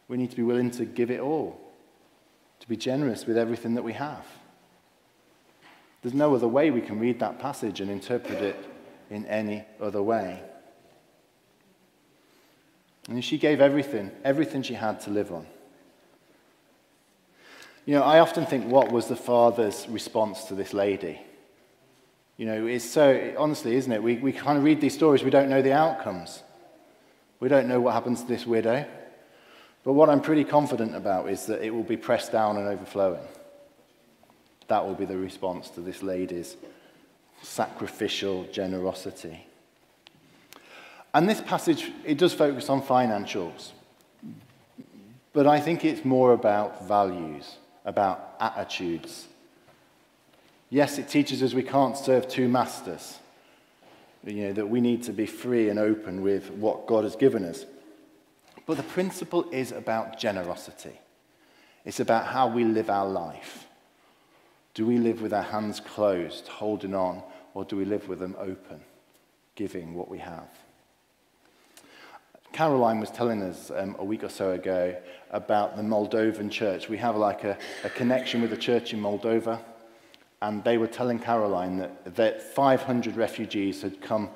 We 0.08 0.16
need 0.16 0.30
to 0.30 0.36
be 0.36 0.42
willing 0.42 0.70
to 0.72 0.84
give 0.84 1.10
it 1.10 1.20
all, 1.20 1.58
to 2.60 2.68
be 2.68 2.76
generous 2.76 3.26
with 3.26 3.36
everything 3.36 3.74
that 3.74 3.84
we 3.84 3.92
have. 3.92 4.26
There's 6.02 6.14
no 6.14 6.34
other 6.34 6.48
way 6.48 6.70
we 6.70 6.80
can 6.80 6.98
read 6.98 7.20
that 7.20 7.38
passage 7.38 7.80
and 7.80 7.90
interpret 7.90 8.42
it 8.42 8.56
in 9.10 9.26
any 9.26 9.64
other 9.80 10.02
way. 10.02 10.42
And 13.08 13.24
she 13.24 13.38
gave 13.38 13.60
everything, 13.60 14.10
everything 14.22 14.62
she 14.62 14.74
had 14.74 15.00
to 15.00 15.10
live 15.10 15.32
on. 15.32 15.46
You 17.86 17.94
know, 17.94 18.02
I 18.02 18.20
often 18.20 18.44
think, 18.44 18.66
what 18.66 18.92
was 18.92 19.06
the 19.06 19.16
father's 19.16 19.88
response 19.88 20.44
to 20.44 20.54
this 20.54 20.74
lady? 20.74 21.18
You 22.36 22.44
know, 22.44 22.66
it's 22.66 22.84
so, 22.84 23.34
honestly, 23.38 23.76
isn't 23.76 23.90
it? 23.90 24.02
We, 24.02 24.16
we 24.16 24.32
kind 24.32 24.58
of 24.58 24.64
read 24.64 24.80
these 24.80 24.94
stories, 24.94 25.24
we 25.24 25.30
don't 25.30 25.48
know 25.48 25.62
the 25.62 25.72
outcomes. 25.72 26.42
We 27.40 27.48
don't 27.48 27.66
know 27.66 27.80
what 27.80 27.94
happens 27.94 28.20
to 28.22 28.28
this 28.28 28.46
widow. 28.46 28.84
But 29.84 29.92
what 29.94 30.10
I'm 30.10 30.20
pretty 30.20 30.44
confident 30.44 30.94
about 30.94 31.30
is 31.30 31.46
that 31.46 31.62
it 31.62 31.70
will 31.70 31.82
be 31.82 31.96
pressed 31.96 32.30
down 32.30 32.58
and 32.58 32.68
overflowing. 32.68 33.26
That 34.66 34.84
will 34.84 34.94
be 34.94 35.06
the 35.06 35.16
response 35.16 35.70
to 35.70 35.80
this 35.80 36.02
lady's 36.02 36.56
sacrificial 37.42 38.44
generosity. 38.52 39.46
And 41.14 41.28
this 41.28 41.40
passage, 41.40 41.90
it 42.04 42.18
does 42.18 42.34
focus 42.34 42.68
on 42.68 42.82
financials. 42.82 43.70
But 45.32 45.46
I 45.46 45.60
think 45.60 45.84
it's 45.84 46.04
more 46.04 46.32
about 46.32 46.86
values, 46.86 47.56
about 47.84 48.34
attitudes, 48.40 49.28
Yes, 50.70 50.98
it 50.98 51.08
teaches 51.08 51.42
us 51.42 51.54
we 51.54 51.62
can't 51.62 51.96
serve 51.96 52.28
two 52.28 52.48
masters, 52.48 53.18
you 54.24 54.44
know, 54.44 54.52
that 54.52 54.68
we 54.68 54.80
need 54.80 55.02
to 55.04 55.12
be 55.12 55.24
free 55.24 55.70
and 55.70 55.78
open 55.78 56.22
with 56.22 56.50
what 56.50 56.86
God 56.86 57.04
has 57.04 57.16
given 57.16 57.44
us. 57.44 57.64
But 58.66 58.76
the 58.76 58.82
principle 58.82 59.48
is 59.50 59.72
about 59.72 60.18
generosity. 60.18 61.00
It's 61.86 62.00
about 62.00 62.26
how 62.26 62.48
we 62.48 62.64
live 62.64 62.90
our 62.90 63.08
life. 63.08 63.66
Do 64.74 64.86
we 64.86 64.98
live 64.98 65.22
with 65.22 65.32
our 65.32 65.42
hands 65.42 65.80
closed, 65.80 66.46
holding 66.48 66.94
on, 66.94 67.22
or 67.54 67.64
do 67.64 67.76
we 67.76 67.84
live 67.84 68.08
with 68.08 68.20
them 68.20 68.36
open, 68.38 68.80
giving 69.54 69.94
what 69.94 70.08
we 70.08 70.18
have? 70.18 70.48
Caroline 72.52 72.98
was 72.98 73.10
telling 73.10 73.42
us 73.42 73.70
um, 73.74 73.96
a 73.98 74.04
week 74.04 74.24
or 74.24 74.28
so 74.28 74.52
ago 74.52 74.96
about 75.30 75.76
the 75.76 75.82
Moldovan 75.82 76.50
church. 76.50 76.88
We 76.88 76.96
have 76.98 77.16
like 77.16 77.44
a, 77.44 77.58
a 77.84 77.90
connection 77.90 78.40
with 78.40 78.50
the 78.50 78.56
church 78.56 78.92
in 78.92 79.00
Moldova 79.00 79.60
and 80.40 80.62
they 80.64 80.78
were 80.78 80.86
telling 80.86 81.18
Caroline 81.18 81.78
that, 81.78 82.14
that 82.16 82.42
500 82.42 83.16
refugees 83.16 83.82
had 83.82 84.00
come 84.00 84.30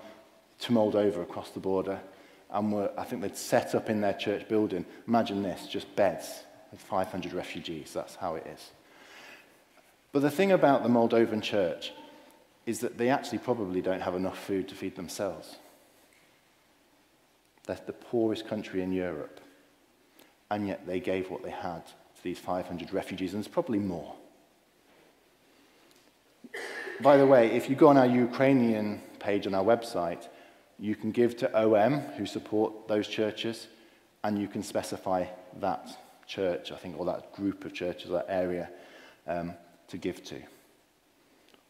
to 0.60 0.72
Moldova 0.72 1.22
across 1.22 1.50
the 1.50 1.60
border 1.60 2.00
and 2.50 2.72
were, 2.72 2.90
I 2.98 3.04
think 3.04 3.22
they'd 3.22 3.36
set 3.36 3.74
up 3.74 3.88
in 3.88 4.00
their 4.00 4.12
church 4.12 4.48
building. 4.48 4.84
Imagine 5.08 5.42
this, 5.42 5.66
just 5.66 5.94
beds 5.96 6.44
with 6.70 6.80
500 6.80 7.32
refugees. 7.32 7.92
That's 7.94 8.16
how 8.16 8.34
it 8.34 8.46
is. 8.46 8.70
But 10.12 10.20
the 10.20 10.30
thing 10.30 10.52
about 10.52 10.82
the 10.82 10.88
Moldovan 10.88 11.42
church 11.42 11.92
is 12.66 12.80
that 12.80 12.98
they 12.98 13.08
actually 13.08 13.38
probably 13.38 13.80
don't 13.80 14.02
have 14.02 14.14
enough 14.14 14.38
food 14.38 14.68
to 14.68 14.74
feed 14.74 14.94
themselves. 14.94 15.56
They're 17.66 17.78
the 17.86 17.92
poorest 17.92 18.46
country 18.46 18.82
in 18.82 18.92
Europe. 18.92 19.40
And 20.50 20.68
yet 20.68 20.86
they 20.86 21.00
gave 21.00 21.30
what 21.30 21.42
they 21.42 21.50
had 21.50 21.86
to 21.86 22.22
these 22.22 22.38
500 22.38 22.92
refugees, 22.92 23.34
and 23.34 23.42
there's 23.42 23.52
probably 23.52 23.78
more. 23.78 24.14
By 27.00 27.16
the 27.16 27.26
way, 27.26 27.50
if 27.50 27.68
you 27.68 27.76
go 27.76 27.88
on 27.88 27.96
our 27.96 28.06
Ukrainian 28.06 29.00
page 29.18 29.46
on 29.46 29.54
our 29.54 29.64
website, 29.64 30.28
you 30.78 30.94
can 30.94 31.10
give 31.10 31.36
to 31.38 31.50
OM, 31.56 32.00
who 32.16 32.26
support 32.26 32.86
those 32.86 33.08
churches, 33.08 33.66
and 34.24 34.38
you 34.38 34.46
can 34.46 34.62
specify 34.62 35.24
that 35.60 35.88
church, 36.26 36.70
I 36.70 36.76
think, 36.76 36.98
or 36.98 37.06
that 37.06 37.32
group 37.32 37.64
of 37.64 37.72
churches, 37.72 38.10
that 38.10 38.26
area, 38.28 38.70
um, 39.26 39.54
to 39.92 39.98
give 39.98 40.24
to. 40.24 40.40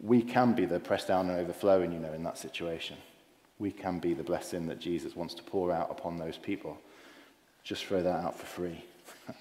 We 0.01 0.23
can 0.23 0.55
be 0.55 0.65
the 0.65 0.79
pressed 0.79 1.09
down 1.09 1.29
and 1.29 1.39
overflowing, 1.39 1.93
you 1.93 1.99
know, 1.99 2.13
in 2.13 2.23
that 2.23 2.39
situation. 2.39 2.97
We 3.59 3.73
can 3.73 3.99
be 3.99 4.15
the 4.15 4.23
blessing 4.23 4.67
that 4.69 4.79
Jesus 4.79 5.17
wants 5.17 5.35
to 5.35 5.43
pour 5.43 5.73
out 5.73 5.91
upon 5.91 6.17
those 6.17 6.39
people. 6.39 6.79
Just 7.65 7.85
throw 7.85 8.01
that 8.03 8.25
out 8.25 8.39
for 8.39 8.47
free. 8.47 8.85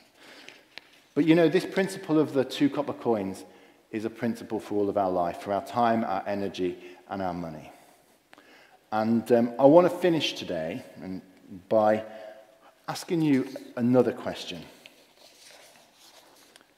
but 1.13 1.25
you 1.25 1.35
know, 1.35 1.47
this 1.47 1.65
principle 1.65 2.19
of 2.19 2.33
the 2.33 2.43
two 2.43 2.69
copper 2.71 2.93
coins 2.93 3.45
is 3.91 4.03
a 4.03 4.09
principle 4.09 4.59
for 4.59 4.75
all 4.75 4.89
of 4.89 4.97
our 4.97 5.11
life, 5.11 5.41
for 5.41 5.53
our 5.53 5.65
time, 5.65 6.03
our 6.03 6.23
energy, 6.25 6.77
and 7.09 7.21
our 7.21 7.35
money. 7.35 7.71
And 8.91 9.31
um, 9.31 9.53
I 9.59 9.65
want 9.65 9.89
to 9.89 9.95
finish 9.95 10.33
today 10.33 10.83
by 11.69 12.03
asking 12.87 13.21
you 13.21 13.47
another 13.75 14.11
question. 14.11 14.63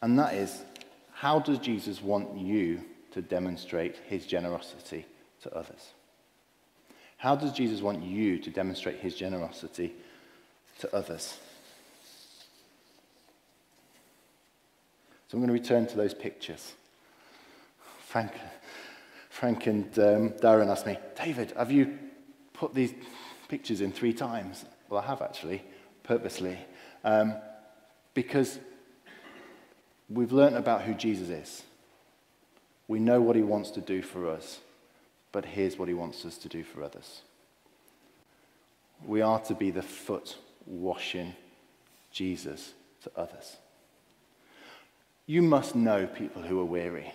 And 0.01 0.19
that 0.19 0.33
is 0.33 0.63
how 1.23 1.39
does 1.39 1.57
Jesus 1.57 2.01
want 2.01 2.37
you 2.37 2.81
to 3.11 3.21
demonstrate 3.21 3.95
his 4.09 4.25
generosity 4.25 5.05
to 5.41 5.55
others? 5.55 5.93
How 7.15 7.33
does 7.33 7.53
Jesus 7.53 7.81
want 7.81 8.03
you 8.03 8.39
to 8.39 8.49
demonstrate 8.49 8.99
his 8.99 9.15
generosity 9.15 9.93
to 10.79 10.93
others? 10.93 11.37
So 15.29 15.37
I'm 15.37 15.39
going 15.39 15.47
to 15.47 15.53
return 15.53 15.87
to 15.87 15.95
those 15.95 16.13
pictures. 16.13 16.73
Frank, 18.05 18.33
Frank 19.29 19.65
and 19.67 19.85
um, 19.99 20.29
Darren 20.31 20.67
asked 20.67 20.85
me, 20.85 20.97
David, 21.15 21.53
have 21.55 21.71
you 21.71 21.99
put 22.51 22.73
these 22.73 22.93
pictures 23.47 23.79
in 23.79 23.93
three 23.93 24.13
times? 24.13 24.65
Well, 24.89 25.01
I 25.01 25.05
have 25.05 25.21
actually, 25.21 25.63
purposely, 26.03 26.57
um, 27.05 27.35
because 28.13 28.59
we've 30.09 30.31
learned 30.31 30.55
about 30.55 30.83
who 30.83 30.93
Jesus 30.93 31.29
is. 31.29 31.63
We 32.87 32.99
know 32.99 33.21
what 33.21 33.35
he 33.35 33.41
wants 33.41 33.71
to 33.71 33.81
do 33.81 34.01
for 34.01 34.29
us, 34.29 34.59
but 35.31 35.45
here's 35.45 35.77
what 35.77 35.87
he 35.87 35.93
wants 35.93 36.25
us 36.25 36.37
to 36.39 36.49
do 36.49 36.63
for 36.63 36.83
others. 36.83 37.21
We 39.05 39.21
are 39.21 39.39
to 39.41 39.55
be 39.55 39.71
the 39.71 39.81
foot 39.81 40.37
washing 40.65 41.35
Jesus 42.11 42.73
to 43.03 43.11
others. 43.15 43.57
You 45.25 45.41
must 45.41 45.75
know 45.75 46.05
people 46.05 46.41
who 46.41 46.59
are 46.59 46.65
weary, 46.65 47.13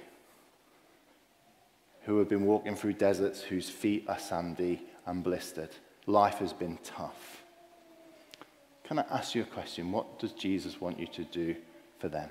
who 2.04 2.18
have 2.18 2.28
been 2.28 2.46
walking 2.46 2.74
through 2.74 2.94
deserts 2.94 3.42
whose 3.42 3.68
feet 3.68 4.06
are 4.08 4.18
sandy 4.18 4.82
and 5.06 5.22
blistered. 5.22 5.70
Life 6.06 6.38
has 6.38 6.52
been 6.52 6.78
tough. 6.82 7.42
Can 8.84 8.98
I 8.98 9.04
ask 9.10 9.34
you 9.34 9.42
a 9.42 9.46
question? 9.46 9.92
What 9.92 10.18
does 10.18 10.32
Jesus 10.32 10.80
want 10.80 10.98
you 10.98 11.06
to 11.08 11.24
do 11.24 11.54
for 11.98 12.08
them? 12.08 12.30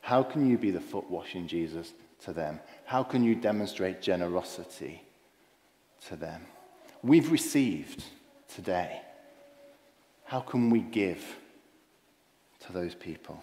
How 0.00 0.22
can 0.22 0.48
you 0.48 0.58
be 0.58 0.70
the 0.70 0.80
foot 0.80 1.08
washing 1.10 1.46
Jesus 1.46 1.92
to 2.24 2.32
them? 2.32 2.60
How 2.84 3.02
can 3.02 3.22
you 3.24 3.34
demonstrate 3.34 4.02
generosity 4.02 5.02
to 6.08 6.16
them? 6.16 6.46
We've 7.02 7.30
received 7.30 8.04
today. 8.54 9.00
How 10.24 10.40
can 10.40 10.70
we 10.70 10.80
give 10.80 11.24
to 12.60 12.72
those 12.72 12.94
people? 12.94 13.42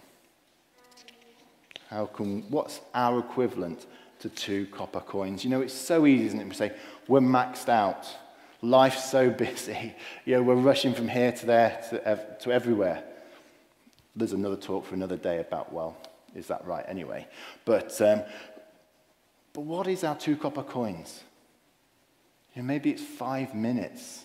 How 1.90 2.06
can, 2.06 2.42
what's 2.50 2.80
our 2.94 3.18
equivalent 3.18 3.86
to 4.20 4.28
two 4.28 4.66
copper 4.66 5.00
coins? 5.00 5.44
You 5.44 5.50
know, 5.50 5.60
it's 5.62 5.74
so 5.74 6.06
easy, 6.06 6.26
isn't 6.26 6.40
it? 6.40 6.48
We 6.48 6.54
say, 6.54 6.72
we're 7.06 7.20
maxed 7.20 7.68
out. 7.68 8.06
Life's 8.60 9.10
so 9.10 9.30
busy. 9.46 9.94
You 10.24 10.36
know, 10.36 10.42
we're 10.42 10.54
rushing 10.54 10.94
from 10.94 11.08
here 11.08 11.32
to 11.32 11.46
there 11.46 11.80
to, 11.90 12.36
to 12.40 12.52
everywhere. 12.52 13.02
There's 14.14 14.32
another 14.32 14.56
talk 14.56 14.84
for 14.84 14.94
another 14.94 15.16
day 15.16 15.38
about, 15.38 15.72
well, 15.72 15.96
is 16.34 16.46
that 16.48 16.64
right 16.66 16.84
anyway? 16.88 17.26
But, 17.64 18.00
um, 18.00 18.22
but 19.52 19.62
what 19.62 19.86
is 19.86 20.04
our 20.04 20.16
two 20.16 20.36
copper 20.36 20.62
coins? 20.62 21.22
You 22.54 22.62
know, 22.62 22.66
maybe 22.66 22.90
it's 22.90 23.02
five 23.02 23.54
minutes. 23.54 24.24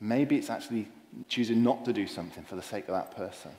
Maybe 0.00 0.36
it's 0.36 0.50
actually 0.50 0.88
choosing 1.28 1.62
not 1.62 1.84
to 1.84 1.92
do 1.92 2.06
something 2.06 2.44
for 2.44 2.56
the 2.56 2.62
sake 2.62 2.88
of 2.88 2.94
that 2.94 3.16
person. 3.16 3.50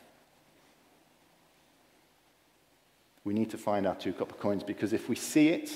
We 3.23 3.33
need 3.33 3.51
to 3.51 3.57
find 3.57 3.85
our 3.85 3.95
two 3.95 4.13
copper 4.13 4.35
coins 4.35 4.63
because 4.63 4.93
if 4.93 5.07
we 5.07 5.15
see 5.15 5.49
it, 5.49 5.71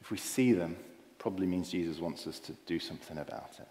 if 0.00 0.10
we 0.10 0.16
see 0.16 0.52
them, 0.52 0.76
probably 1.18 1.46
means 1.46 1.70
Jesus 1.70 1.98
wants 1.98 2.26
us 2.26 2.38
to 2.40 2.52
do 2.66 2.78
something 2.78 3.18
about 3.18 3.56
it. 3.58 3.68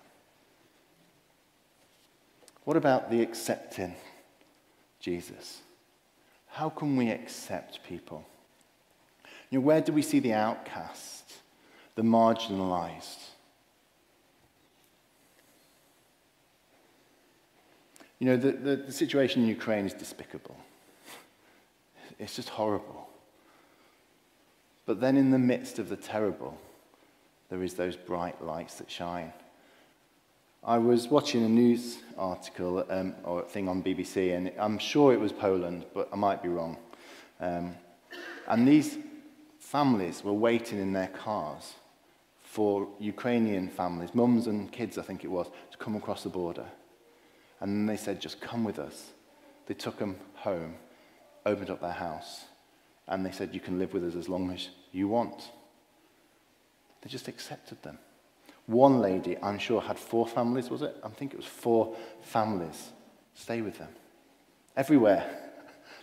What 2.66 2.78
about 2.78 3.10
the 3.10 3.22
accepting 3.22 3.96
Jesus? 5.00 5.62
How 6.50 6.70
can 6.70 6.96
we 6.96 7.10
accept 7.10 7.84
people? 7.84 8.26
You 9.50 9.60
know, 9.60 9.66
where 9.66 9.82
do 9.82 9.92
we 9.94 10.02
see 10.02 10.20
the 10.20 10.34
outcast, 10.34 11.34
the 11.96 12.02
marginalized? 12.02 13.18
You 18.20 18.28
know, 18.28 18.38
the, 18.38 18.52
the, 18.52 18.76
the 18.76 18.92
situation 18.92 19.44
in 19.44 19.48
Ukraine 19.48 19.86
is 19.86 19.94
despicable. 19.94 20.58
It's 22.20 22.36
just 22.36 22.50
horrible. 22.50 23.08
But 24.86 25.00
then, 25.00 25.16
in 25.16 25.32
the 25.32 25.40
midst 25.40 25.80
of 25.80 25.88
the 25.88 25.96
terrible, 25.96 26.58
there 27.50 27.64
is 27.64 27.76
those 27.76 27.96
bright 27.96 28.44
lights 28.44 28.76
that 28.76 28.92
shine. 28.92 29.32
I 30.64 30.78
was 30.78 31.08
watching 31.08 31.46
a 31.46 31.50
news 31.50 32.00
article 32.18 32.86
um, 32.90 33.16
or 33.24 33.44
thing 33.44 33.70
on 33.70 33.82
BBC, 33.82 34.36
and 34.36 34.52
I'm 34.60 34.78
sure 34.78 35.14
it 35.14 35.20
was 35.20 35.32
Poland, 35.32 35.86
but 35.94 36.10
I 36.12 36.18
might 36.18 36.44
be 36.44 36.50
wrong. 36.50 36.78
Um, 37.40 37.76
and 38.46 38.68
these 38.68 38.98
families 39.60 40.22
were 40.22 40.34
waiting 40.34 40.78
in 40.80 40.92
their 40.92 41.08
cars 41.08 41.76
for 42.44 42.90
Ukrainian 43.00 43.70
families, 43.70 44.14
mums 44.14 44.48
and 44.48 44.70
kids, 44.70 44.98
I 44.98 45.04
think 45.04 45.24
it 45.24 45.32
was, 45.32 45.48
to 45.72 45.78
come 45.78 45.96
across 45.96 46.24
the 46.24 46.30
border. 46.30 46.66
And 47.62 47.88
they 47.88 47.96
said, 47.96 48.20
just 48.20 48.42
come 48.42 48.66
with 48.66 48.80
us. 48.80 49.12
They 49.68 49.76
took 49.76 49.98
them 49.98 50.18
home, 50.34 50.76
opened 51.46 51.70
up 51.70 51.80
their 51.80 51.92
house, 51.92 52.46
and 53.08 53.26
they 53.26 53.32
said, 53.32 53.54
you 53.54 53.62
can 53.62 53.80
live 53.80 53.94
with 53.94 54.04
us 54.04 54.16
as 54.16 54.28
long 54.28 54.52
as 54.52 54.68
you 54.92 55.08
want. 55.08 55.52
They 57.02 57.10
just 57.10 57.30
accepted 57.30 57.82
them. 57.82 57.98
One 58.70 59.00
lady, 59.00 59.36
I'm 59.42 59.58
sure, 59.58 59.82
had 59.82 59.98
four 59.98 60.28
families, 60.28 60.70
was 60.70 60.84
it? 60.84 60.96
I 61.04 61.10
think 61.10 61.34
it 61.34 61.38
was 61.38 61.46
four 61.48 61.96
families. 62.22 62.92
Stay 63.34 63.62
with 63.62 63.80
them. 63.80 63.90
Everywhere. 64.78 65.26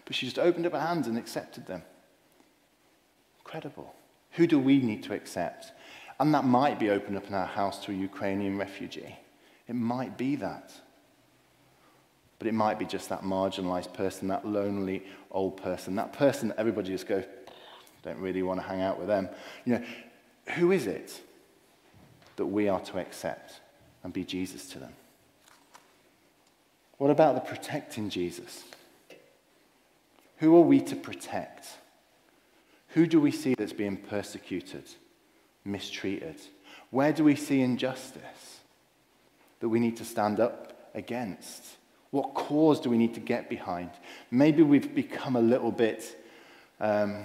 But 0.04 0.14
she 0.14 0.26
just 0.26 0.38
opened 0.38 0.66
up 0.66 0.72
her 0.72 0.78
hands 0.78 1.08
and 1.08 1.18
accepted 1.18 1.66
them. 1.66 1.82
Incredible. 3.40 3.92
Who 4.32 4.46
do 4.46 4.56
we 4.56 4.78
need 4.78 5.02
to 5.02 5.14
accept? 5.14 5.72
And 6.20 6.32
that 6.32 6.44
might 6.44 6.78
be 6.78 6.90
open 6.90 7.16
up 7.16 7.26
in 7.26 7.34
our 7.34 7.46
house 7.46 7.84
to 7.86 7.90
a 7.90 7.94
Ukrainian 7.94 8.56
refugee. 8.56 9.16
It 9.66 9.74
might 9.74 10.16
be 10.16 10.36
that. 10.36 10.72
But 12.38 12.46
it 12.46 12.54
might 12.54 12.78
be 12.78 12.84
just 12.84 13.08
that 13.08 13.22
marginalized 13.22 13.94
person, 13.94 14.28
that 14.28 14.46
lonely 14.46 15.02
old 15.32 15.56
person, 15.56 15.96
that 15.96 16.12
person 16.12 16.48
that 16.48 16.58
everybody 16.60 16.90
just 16.90 17.08
goes, 17.08 17.24
don't 18.04 18.18
really 18.18 18.44
want 18.44 18.60
to 18.60 18.66
hang 18.66 18.82
out 18.82 18.96
with 18.96 19.08
them. 19.08 19.28
You 19.64 19.72
know, 19.72 19.84
who 20.54 20.70
is 20.70 20.86
it? 20.86 21.20
That 22.36 22.46
we 22.46 22.68
are 22.68 22.80
to 22.80 22.98
accept 22.98 23.60
and 24.02 24.12
be 24.12 24.24
Jesus 24.24 24.68
to 24.70 24.78
them? 24.78 24.92
What 26.98 27.10
about 27.10 27.34
the 27.34 27.40
protecting 27.40 28.08
Jesus? 28.08 28.64
Who 30.38 30.56
are 30.56 30.62
we 30.62 30.80
to 30.82 30.96
protect? 30.96 31.66
Who 32.88 33.06
do 33.06 33.20
we 33.20 33.30
see 33.30 33.54
that's 33.54 33.72
being 33.72 33.96
persecuted, 33.96 34.84
mistreated? 35.64 36.36
Where 36.90 37.12
do 37.12 37.24
we 37.24 37.36
see 37.36 37.60
injustice 37.60 38.60
that 39.60 39.68
we 39.68 39.80
need 39.80 39.96
to 39.98 40.04
stand 40.04 40.40
up 40.40 40.90
against? 40.94 41.64
What 42.10 42.34
cause 42.34 42.80
do 42.80 42.88
we 42.88 42.98
need 42.98 43.14
to 43.14 43.20
get 43.20 43.50
behind? 43.50 43.90
Maybe 44.30 44.62
we've 44.62 44.94
become 44.94 45.36
a 45.36 45.40
little 45.40 45.72
bit 45.72 46.16
um, 46.80 47.24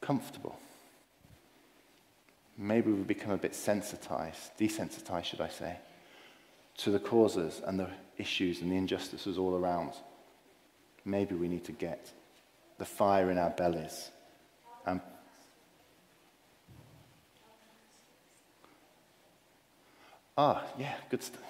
comfortable 0.00 0.58
maybe 2.58 2.90
we've 2.90 3.06
become 3.06 3.32
a 3.32 3.38
bit 3.38 3.54
sensitized, 3.54 4.56
desensitized, 4.58 5.24
should 5.24 5.40
I 5.40 5.48
say, 5.48 5.76
to 6.78 6.90
the 6.90 6.98
causes 6.98 7.60
and 7.66 7.78
the 7.78 7.88
issues 8.18 8.60
and 8.60 8.70
the 8.70 8.76
injustices 8.76 9.38
all 9.38 9.56
around. 9.56 9.92
Maybe 11.04 11.34
we 11.34 11.48
need 11.48 11.64
to 11.64 11.72
get 11.72 12.12
the 12.78 12.84
fire 12.84 13.30
in 13.30 13.38
our 13.38 13.50
bellies 13.50 14.10
and 14.84 15.00
Ah, 20.38 20.62
yeah, 20.78 20.92
good 21.08 21.22
stuff. 21.22 21.40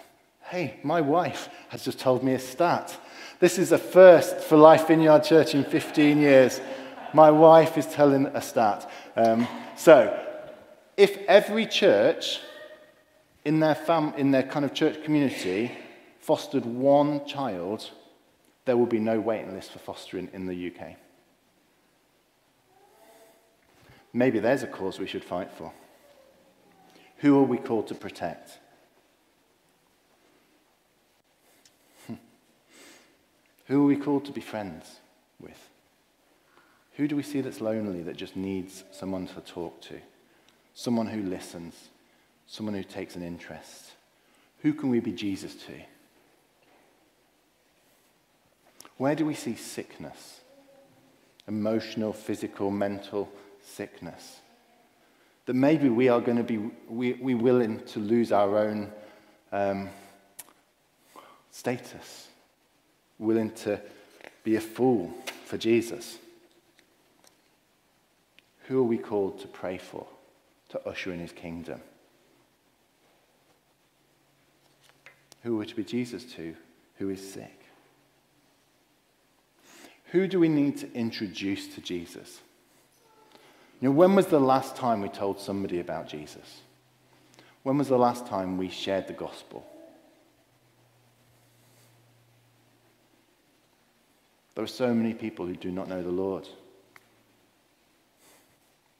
Hey, 0.43 0.79
my 0.85 1.01
wife 1.01 1.49
has 1.71 1.85
just 1.85 1.99
told 1.99 2.23
me 2.23 2.35
a 2.35 2.39
stat. 2.39 2.97
This 3.41 3.59
is 3.59 3.73
a 3.73 3.79
first 3.79 4.39
for 4.39 4.57
Life 4.57 4.87
Vineyard 4.87 5.25
Church 5.25 5.57
in 5.57 5.65
15 5.65 6.21
years. 6.21 6.61
My 7.13 7.33
wife 7.33 7.77
is 7.77 7.87
telling 7.87 8.27
a 8.27 8.41
stat. 8.41 8.89
Um, 9.17 9.49
so, 9.77 10.26
if 10.97 11.19
every 11.29 11.67
church 11.67 12.41
in 13.45 13.61
their, 13.61 13.75
fam- 13.75 14.15
in 14.17 14.31
their 14.31 14.43
kind 14.43 14.65
of 14.65 14.73
church 14.73 15.03
community 15.05 15.71
fostered 16.21 16.65
one 16.65 17.25
child, 17.27 17.91
there 18.65 18.77
will 18.77 18.87
be 18.87 18.99
no 18.99 19.21
waiting 19.21 19.55
list 19.55 19.71
for 19.71 19.79
fostering 19.79 20.29
in 20.33 20.47
the 20.47 20.73
UK. 20.73 20.97
Maybe 24.13 24.39
there's 24.39 24.63
a 24.63 24.67
cause 24.67 24.99
we 24.99 25.07
should 25.07 25.25
fight 25.25 25.53
for. 25.53 25.73
Who 27.19 27.39
are 27.39 27.45
we 27.45 27.59
called 27.59 27.87
to 27.89 27.95
protect? 27.95 28.59
Hmm. 32.07 32.15
Who 33.67 33.83
are 33.83 33.87
we 33.87 33.97
called 33.97 34.25
to 34.25 34.33
be 34.33 34.41
friends 34.41 35.01
with? 35.39 35.69
Who 36.95 37.07
do 37.07 37.15
we 37.15 37.23
see 37.23 37.43
that's 37.43 37.61
lonely 37.61 38.03
that 38.03 38.17
just 38.17 38.37
needs 38.37 38.85
someone 38.91 39.27
to 39.29 39.41
talk 39.43 39.81
to? 39.83 40.01
Someone 40.77 41.07
who 41.07 41.23
listens, 41.23 41.75
someone 42.47 42.75
who 42.75 42.85
takes 42.85 43.17
an 43.17 43.23
interest. 43.23 43.93
Who 44.61 44.75
can 44.75 44.91
we 44.91 45.01
be 45.01 45.11
Jesus 45.11 45.55
to? 45.55 45.73
Where 48.99 49.15
do 49.15 49.25
we 49.25 49.35
see 49.35 49.57
sickness? 49.57 50.41
Emotional, 51.49 52.13
physical, 52.13 52.71
mental 52.71 53.31
sickness. 53.65 54.41
That 55.47 55.55
maybe 55.55 55.89
we 55.89 56.09
are 56.11 56.21
going 56.21 56.37
to 56.37 56.45
be 56.45 56.59
we, 56.89 57.15
we 57.15 57.35
willing 57.35 57.81
to 57.87 57.99
lose 57.99 58.31
our 58.31 58.59
own 58.59 58.93
um, 59.53 59.89
status, 61.53 62.29
willing 63.19 63.53
to 63.53 63.81
be 64.45 64.57
a 64.57 64.61
fool 64.61 65.15
for 65.47 65.57
Jesus. 65.57 66.19
Who 68.65 68.81
are 68.81 68.83
we 68.83 68.99
called 68.99 69.41
to 69.41 69.49
pray 69.49 69.79
for? 69.79 70.07
To 70.69 70.89
usher 70.89 71.13
in 71.13 71.21
his 71.21 71.33
kingdom. 71.33 71.81
Who 75.43 75.61
are 75.61 75.65
to 75.65 75.77
be 75.77 75.85
Jesus 75.85 76.25
to? 76.35 76.57
Who 76.99 77.09
is 77.09 77.33
sick? 77.33 77.61
Who 80.07 80.27
do 80.27 80.41
we 80.41 80.49
need 80.49 80.79
to 80.79 80.93
introduce 80.93 81.69
to 81.75 81.81
Jesus? 81.81 82.41
You 83.81 83.89
know, 83.89 83.95
when 83.95 84.15
was 84.15 84.27
the 84.27 84.41
last 84.41 84.77
time 84.77 85.03
we 85.03 85.09
told 85.09 85.39
somebody 85.39 85.81
about 85.81 86.09
Jesus? 86.09 86.63
When 87.63 87.79
was 87.79 87.89
the 87.89 87.99
last 87.99 88.27
time 88.27 88.57
we 88.57 88.69
shared 88.69 89.07
the 89.07 89.13
gospel? 89.13 89.67
There 94.55 94.65
are 94.65 94.69
so 94.69 94.95
many 94.95 95.13
people 95.13 95.47
who 95.47 95.55
do 95.55 95.71
not 95.71 95.89
know 95.89 96.03
the 96.03 96.09
Lord, 96.09 96.49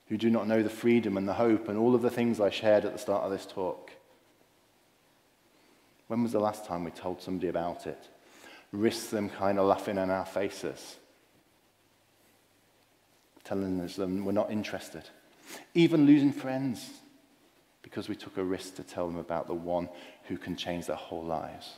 who 0.09 0.17
do 0.17 0.31
not 0.31 0.47
know 0.47 0.63
the 0.63 0.71
freedom 0.71 1.17
and 1.17 1.29
the 1.29 1.35
hope 1.35 1.69
and 1.69 1.79
all 1.79 1.95
of 1.95 2.03
the 2.03 2.11
things 2.11 2.41
I 2.41 2.51
shared 2.51 2.85
at 2.85 2.93
the 2.93 2.99
start 2.99 3.25
of 3.25 3.31
this 3.31 3.47
talk. 3.47 3.91
When 6.07 6.23
was 6.23 6.33
the 6.33 6.41
last 6.41 6.65
time 6.65 6.85
we 6.85 6.93
told 6.93 7.21
somebody 7.21 7.49
about 7.49 7.87
it? 7.87 8.09
Risk 8.73 9.11
them 9.11 9.29
kind 9.29 9.59
of 9.59 9.67
laughing 9.67 9.99
in 9.99 10.11
our 10.11 10.27
faces, 10.27 10.97
telling 13.45 13.85
them 13.85 14.25
we're 14.25 14.33
not 14.33 14.51
interested. 14.51 15.03
Even 15.75 16.07
losing 16.07 16.33
friends 16.33 16.91
because 17.83 18.09
we 18.09 18.17
took 18.17 18.37
a 18.37 18.45
risk 18.45 18.77
to 18.77 18.83
tell 18.83 19.07
them 19.07 19.17
about 19.17 19.47
the 19.47 19.55
one 19.55 19.89
who 20.25 20.37
can 20.37 20.57
change 20.57 20.87
their 20.87 20.97
whole 20.97 21.25
lives. 21.25 21.75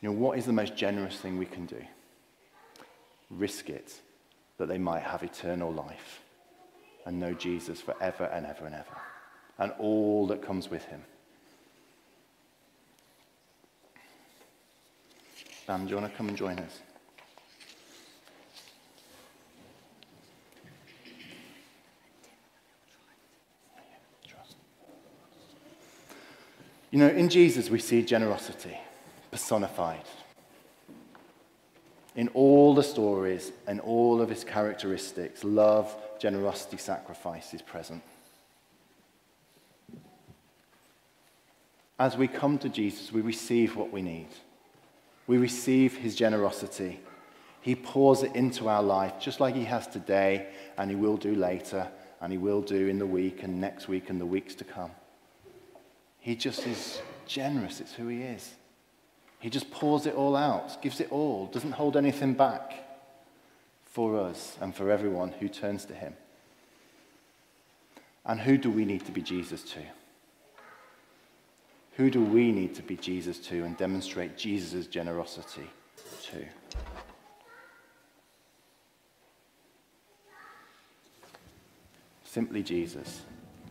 You 0.00 0.08
know, 0.08 0.14
what 0.14 0.38
is 0.38 0.46
the 0.46 0.52
most 0.52 0.76
generous 0.76 1.16
thing 1.16 1.38
we 1.38 1.46
can 1.46 1.66
do? 1.66 1.82
Risk 3.30 3.68
it 3.68 4.00
that 4.56 4.68
they 4.68 4.78
might 4.78 5.02
have 5.02 5.22
eternal 5.22 5.72
life 5.72 6.22
and 7.06 7.20
know 7.20 7.32
Jesus 7.32 7.80
forever 7.80 8.24
and 8.24 8.44
ever 8.46 8.66
and 8.66 8.74
ever, 8.74 8.96
and 9.58 9.72
all 9.78 10.26
that 10.26 10.42
comes 10.42 10.68
with 10.68 10.84
him. 10.86 11.02
Bam, 15.66 15.84
do 15.84 15.90
you 15.90 15.96
want 15.96 16.10
to 16.10 16.16
come 16.16 16.28
and 16.28 16.36
join 16.36 16.58
us? 16.58 16.80
You 26.90 26.98
know, 26.98 27.08
in 27.08 27.28
Jesus, 27.28 27.68
we 27.68 27.78
see 27.80 28.02
generosity 28.02 28.76
personified. 29.30 30.04
In 32.18 32.26
all 32.34 32.74
the 32.74 32.82
stories 32.82 33.52
and 33.68 33.80
all 33.80 34.20
of 34.20 34.28
his 34.28 34.42
characteristics, 34.42 35.44
love, 35.44 35.96
generosity, 36.18 36.76
sacrifice 36.76 37.54
is 37.54 37.62
present. 37.62 38.02
As 41.96 42.16
we 42.16 42.26
come 42.26 42.58
to 42.58 42.68
Jesus, 42.68 43.12
we 43.12 43.20
receive 43.20 43.76
what 43.76 43.92
we 43.92 44.02
need. 44.02 44.26
We 45.28 45.36
receive 45.36 45.96
his 45.96 46.16
generosity. 46.16 46.98
He 47.60 47.76
pours 47.76 48.24
it 48.24 48.34
into 48.34 48.68
our 48.68 48.82
life, 48.82 49.20
just 49.20 49.38
like 49.38 49.54
he 49.54 49.66
has 49.66 49.86
today, 49.86 50.48
and 50.76 50.90
he 50.90 50.96
will 50.96 51.18
do 51.18 51.36
later, 51.36 51.86
and 52.20 52.32
he 52.32 52.38
will 52.38 52.62
do 52.62 52.88
in 52.88 52.98
the 52.98 53.06
week 53.06 53.44
and 53.44 53.60
next 53.60 53.86
week 53.86 54.10
and 54.10 54.20
the 54.20 54.26
weeks 54.26 54.56
to 54.56 54.64
come. 54.64 54.90
He 56.18 56.34
just 56.34 56.66
is 56.66 57.00
generous. 57.28 57.80
It's 57.80 57.94
who 57.94 58.08
he 58.08 58.22
is. 58.22 58.54
He 59.40 59.50
just 59.50 59.70
pours 59.70 60.06
it 60.06 60.14
all 60.14 60.34
out, 60.34 60.82
gives 60.82 61.00
it 61.00 61.12
all, 61.12 61.46
doesn't 61.46 61.72
hold 61.72 61.96
anything 61.96 62.34
back 62.34 62.72
for 63.84 64.18
us 64.18 64.56
and 64.60 64.74
for 64.74 64.90
everyone 64.90 65.32
who 65.32 65.48
turns 65.48 65.84
to 65.86 65.94
him. 65.94 66.14
And 68.24 68.40
who 68.40 68.58
do 68.58 68.70
we 68.70 68.84
need 68.84 69.06
to 69.06 69.12
be 69.12 69.22
Jesus 69.22 69.62
to? 69.62 69.80
Who 71.96 72.10
do 72.10 72.22
we 72.22 72.52
need 72.52 72.74
to 72.76 72.82
be 72.82 72.96
Jesus 72.96 73.38
to 73.40 73.64
and 73.64 73.76
demonstrate 73.76 74.36
Jesus' 74.36 74.86
generosity 74.86 75.70
to? 76.24 76.44
Simply 82.24 82.62
Jesus 82.62 83.22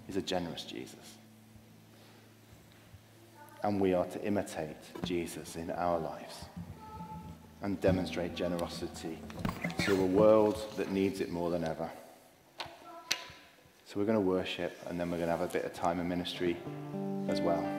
is 0.10 0.18
a 0.18 0.22
generous 0.22 0.64
Jesus 0.64 1.17
and 3.64 3.80
we 3.82 3.94
are 3.94 4.06
to 4.06 4.24
imitate 4.24 4.78
Jesus 5.04 5.56
in 5.56 5.72
our 5.72 6.00
lives 6.00 6.46
and 7.62 7.80
demonstrate 7.82 8.36
generosity 8.36 9.18
to 9.80 9.94
a 9.94 10.06
world 10.06 10.58
that 10.78 10.92
needs 10.92 11.22
it 11.22 11.30
more 11.30 11.50
than 11.50 11.64
ever. 11.64 11.90
So 13.86 14.00
we're 14.00 14.06
going 14.06 14.18
to 14.18 14.22
worship 14.22 14.78
and 14.88 15.00
then 15.00 15.10
we're 15.10 15.18
going 15.18 15.30
to 15.30 15.38
have 15.38 15.50
a 15.50 15.52
bit 15.52 15.66
of 15.66 15.74
time 15.74 16.00
in 16.00 16.08
ministry 16.08 16.58
as 17.30 17.42
well. 17.42 17.77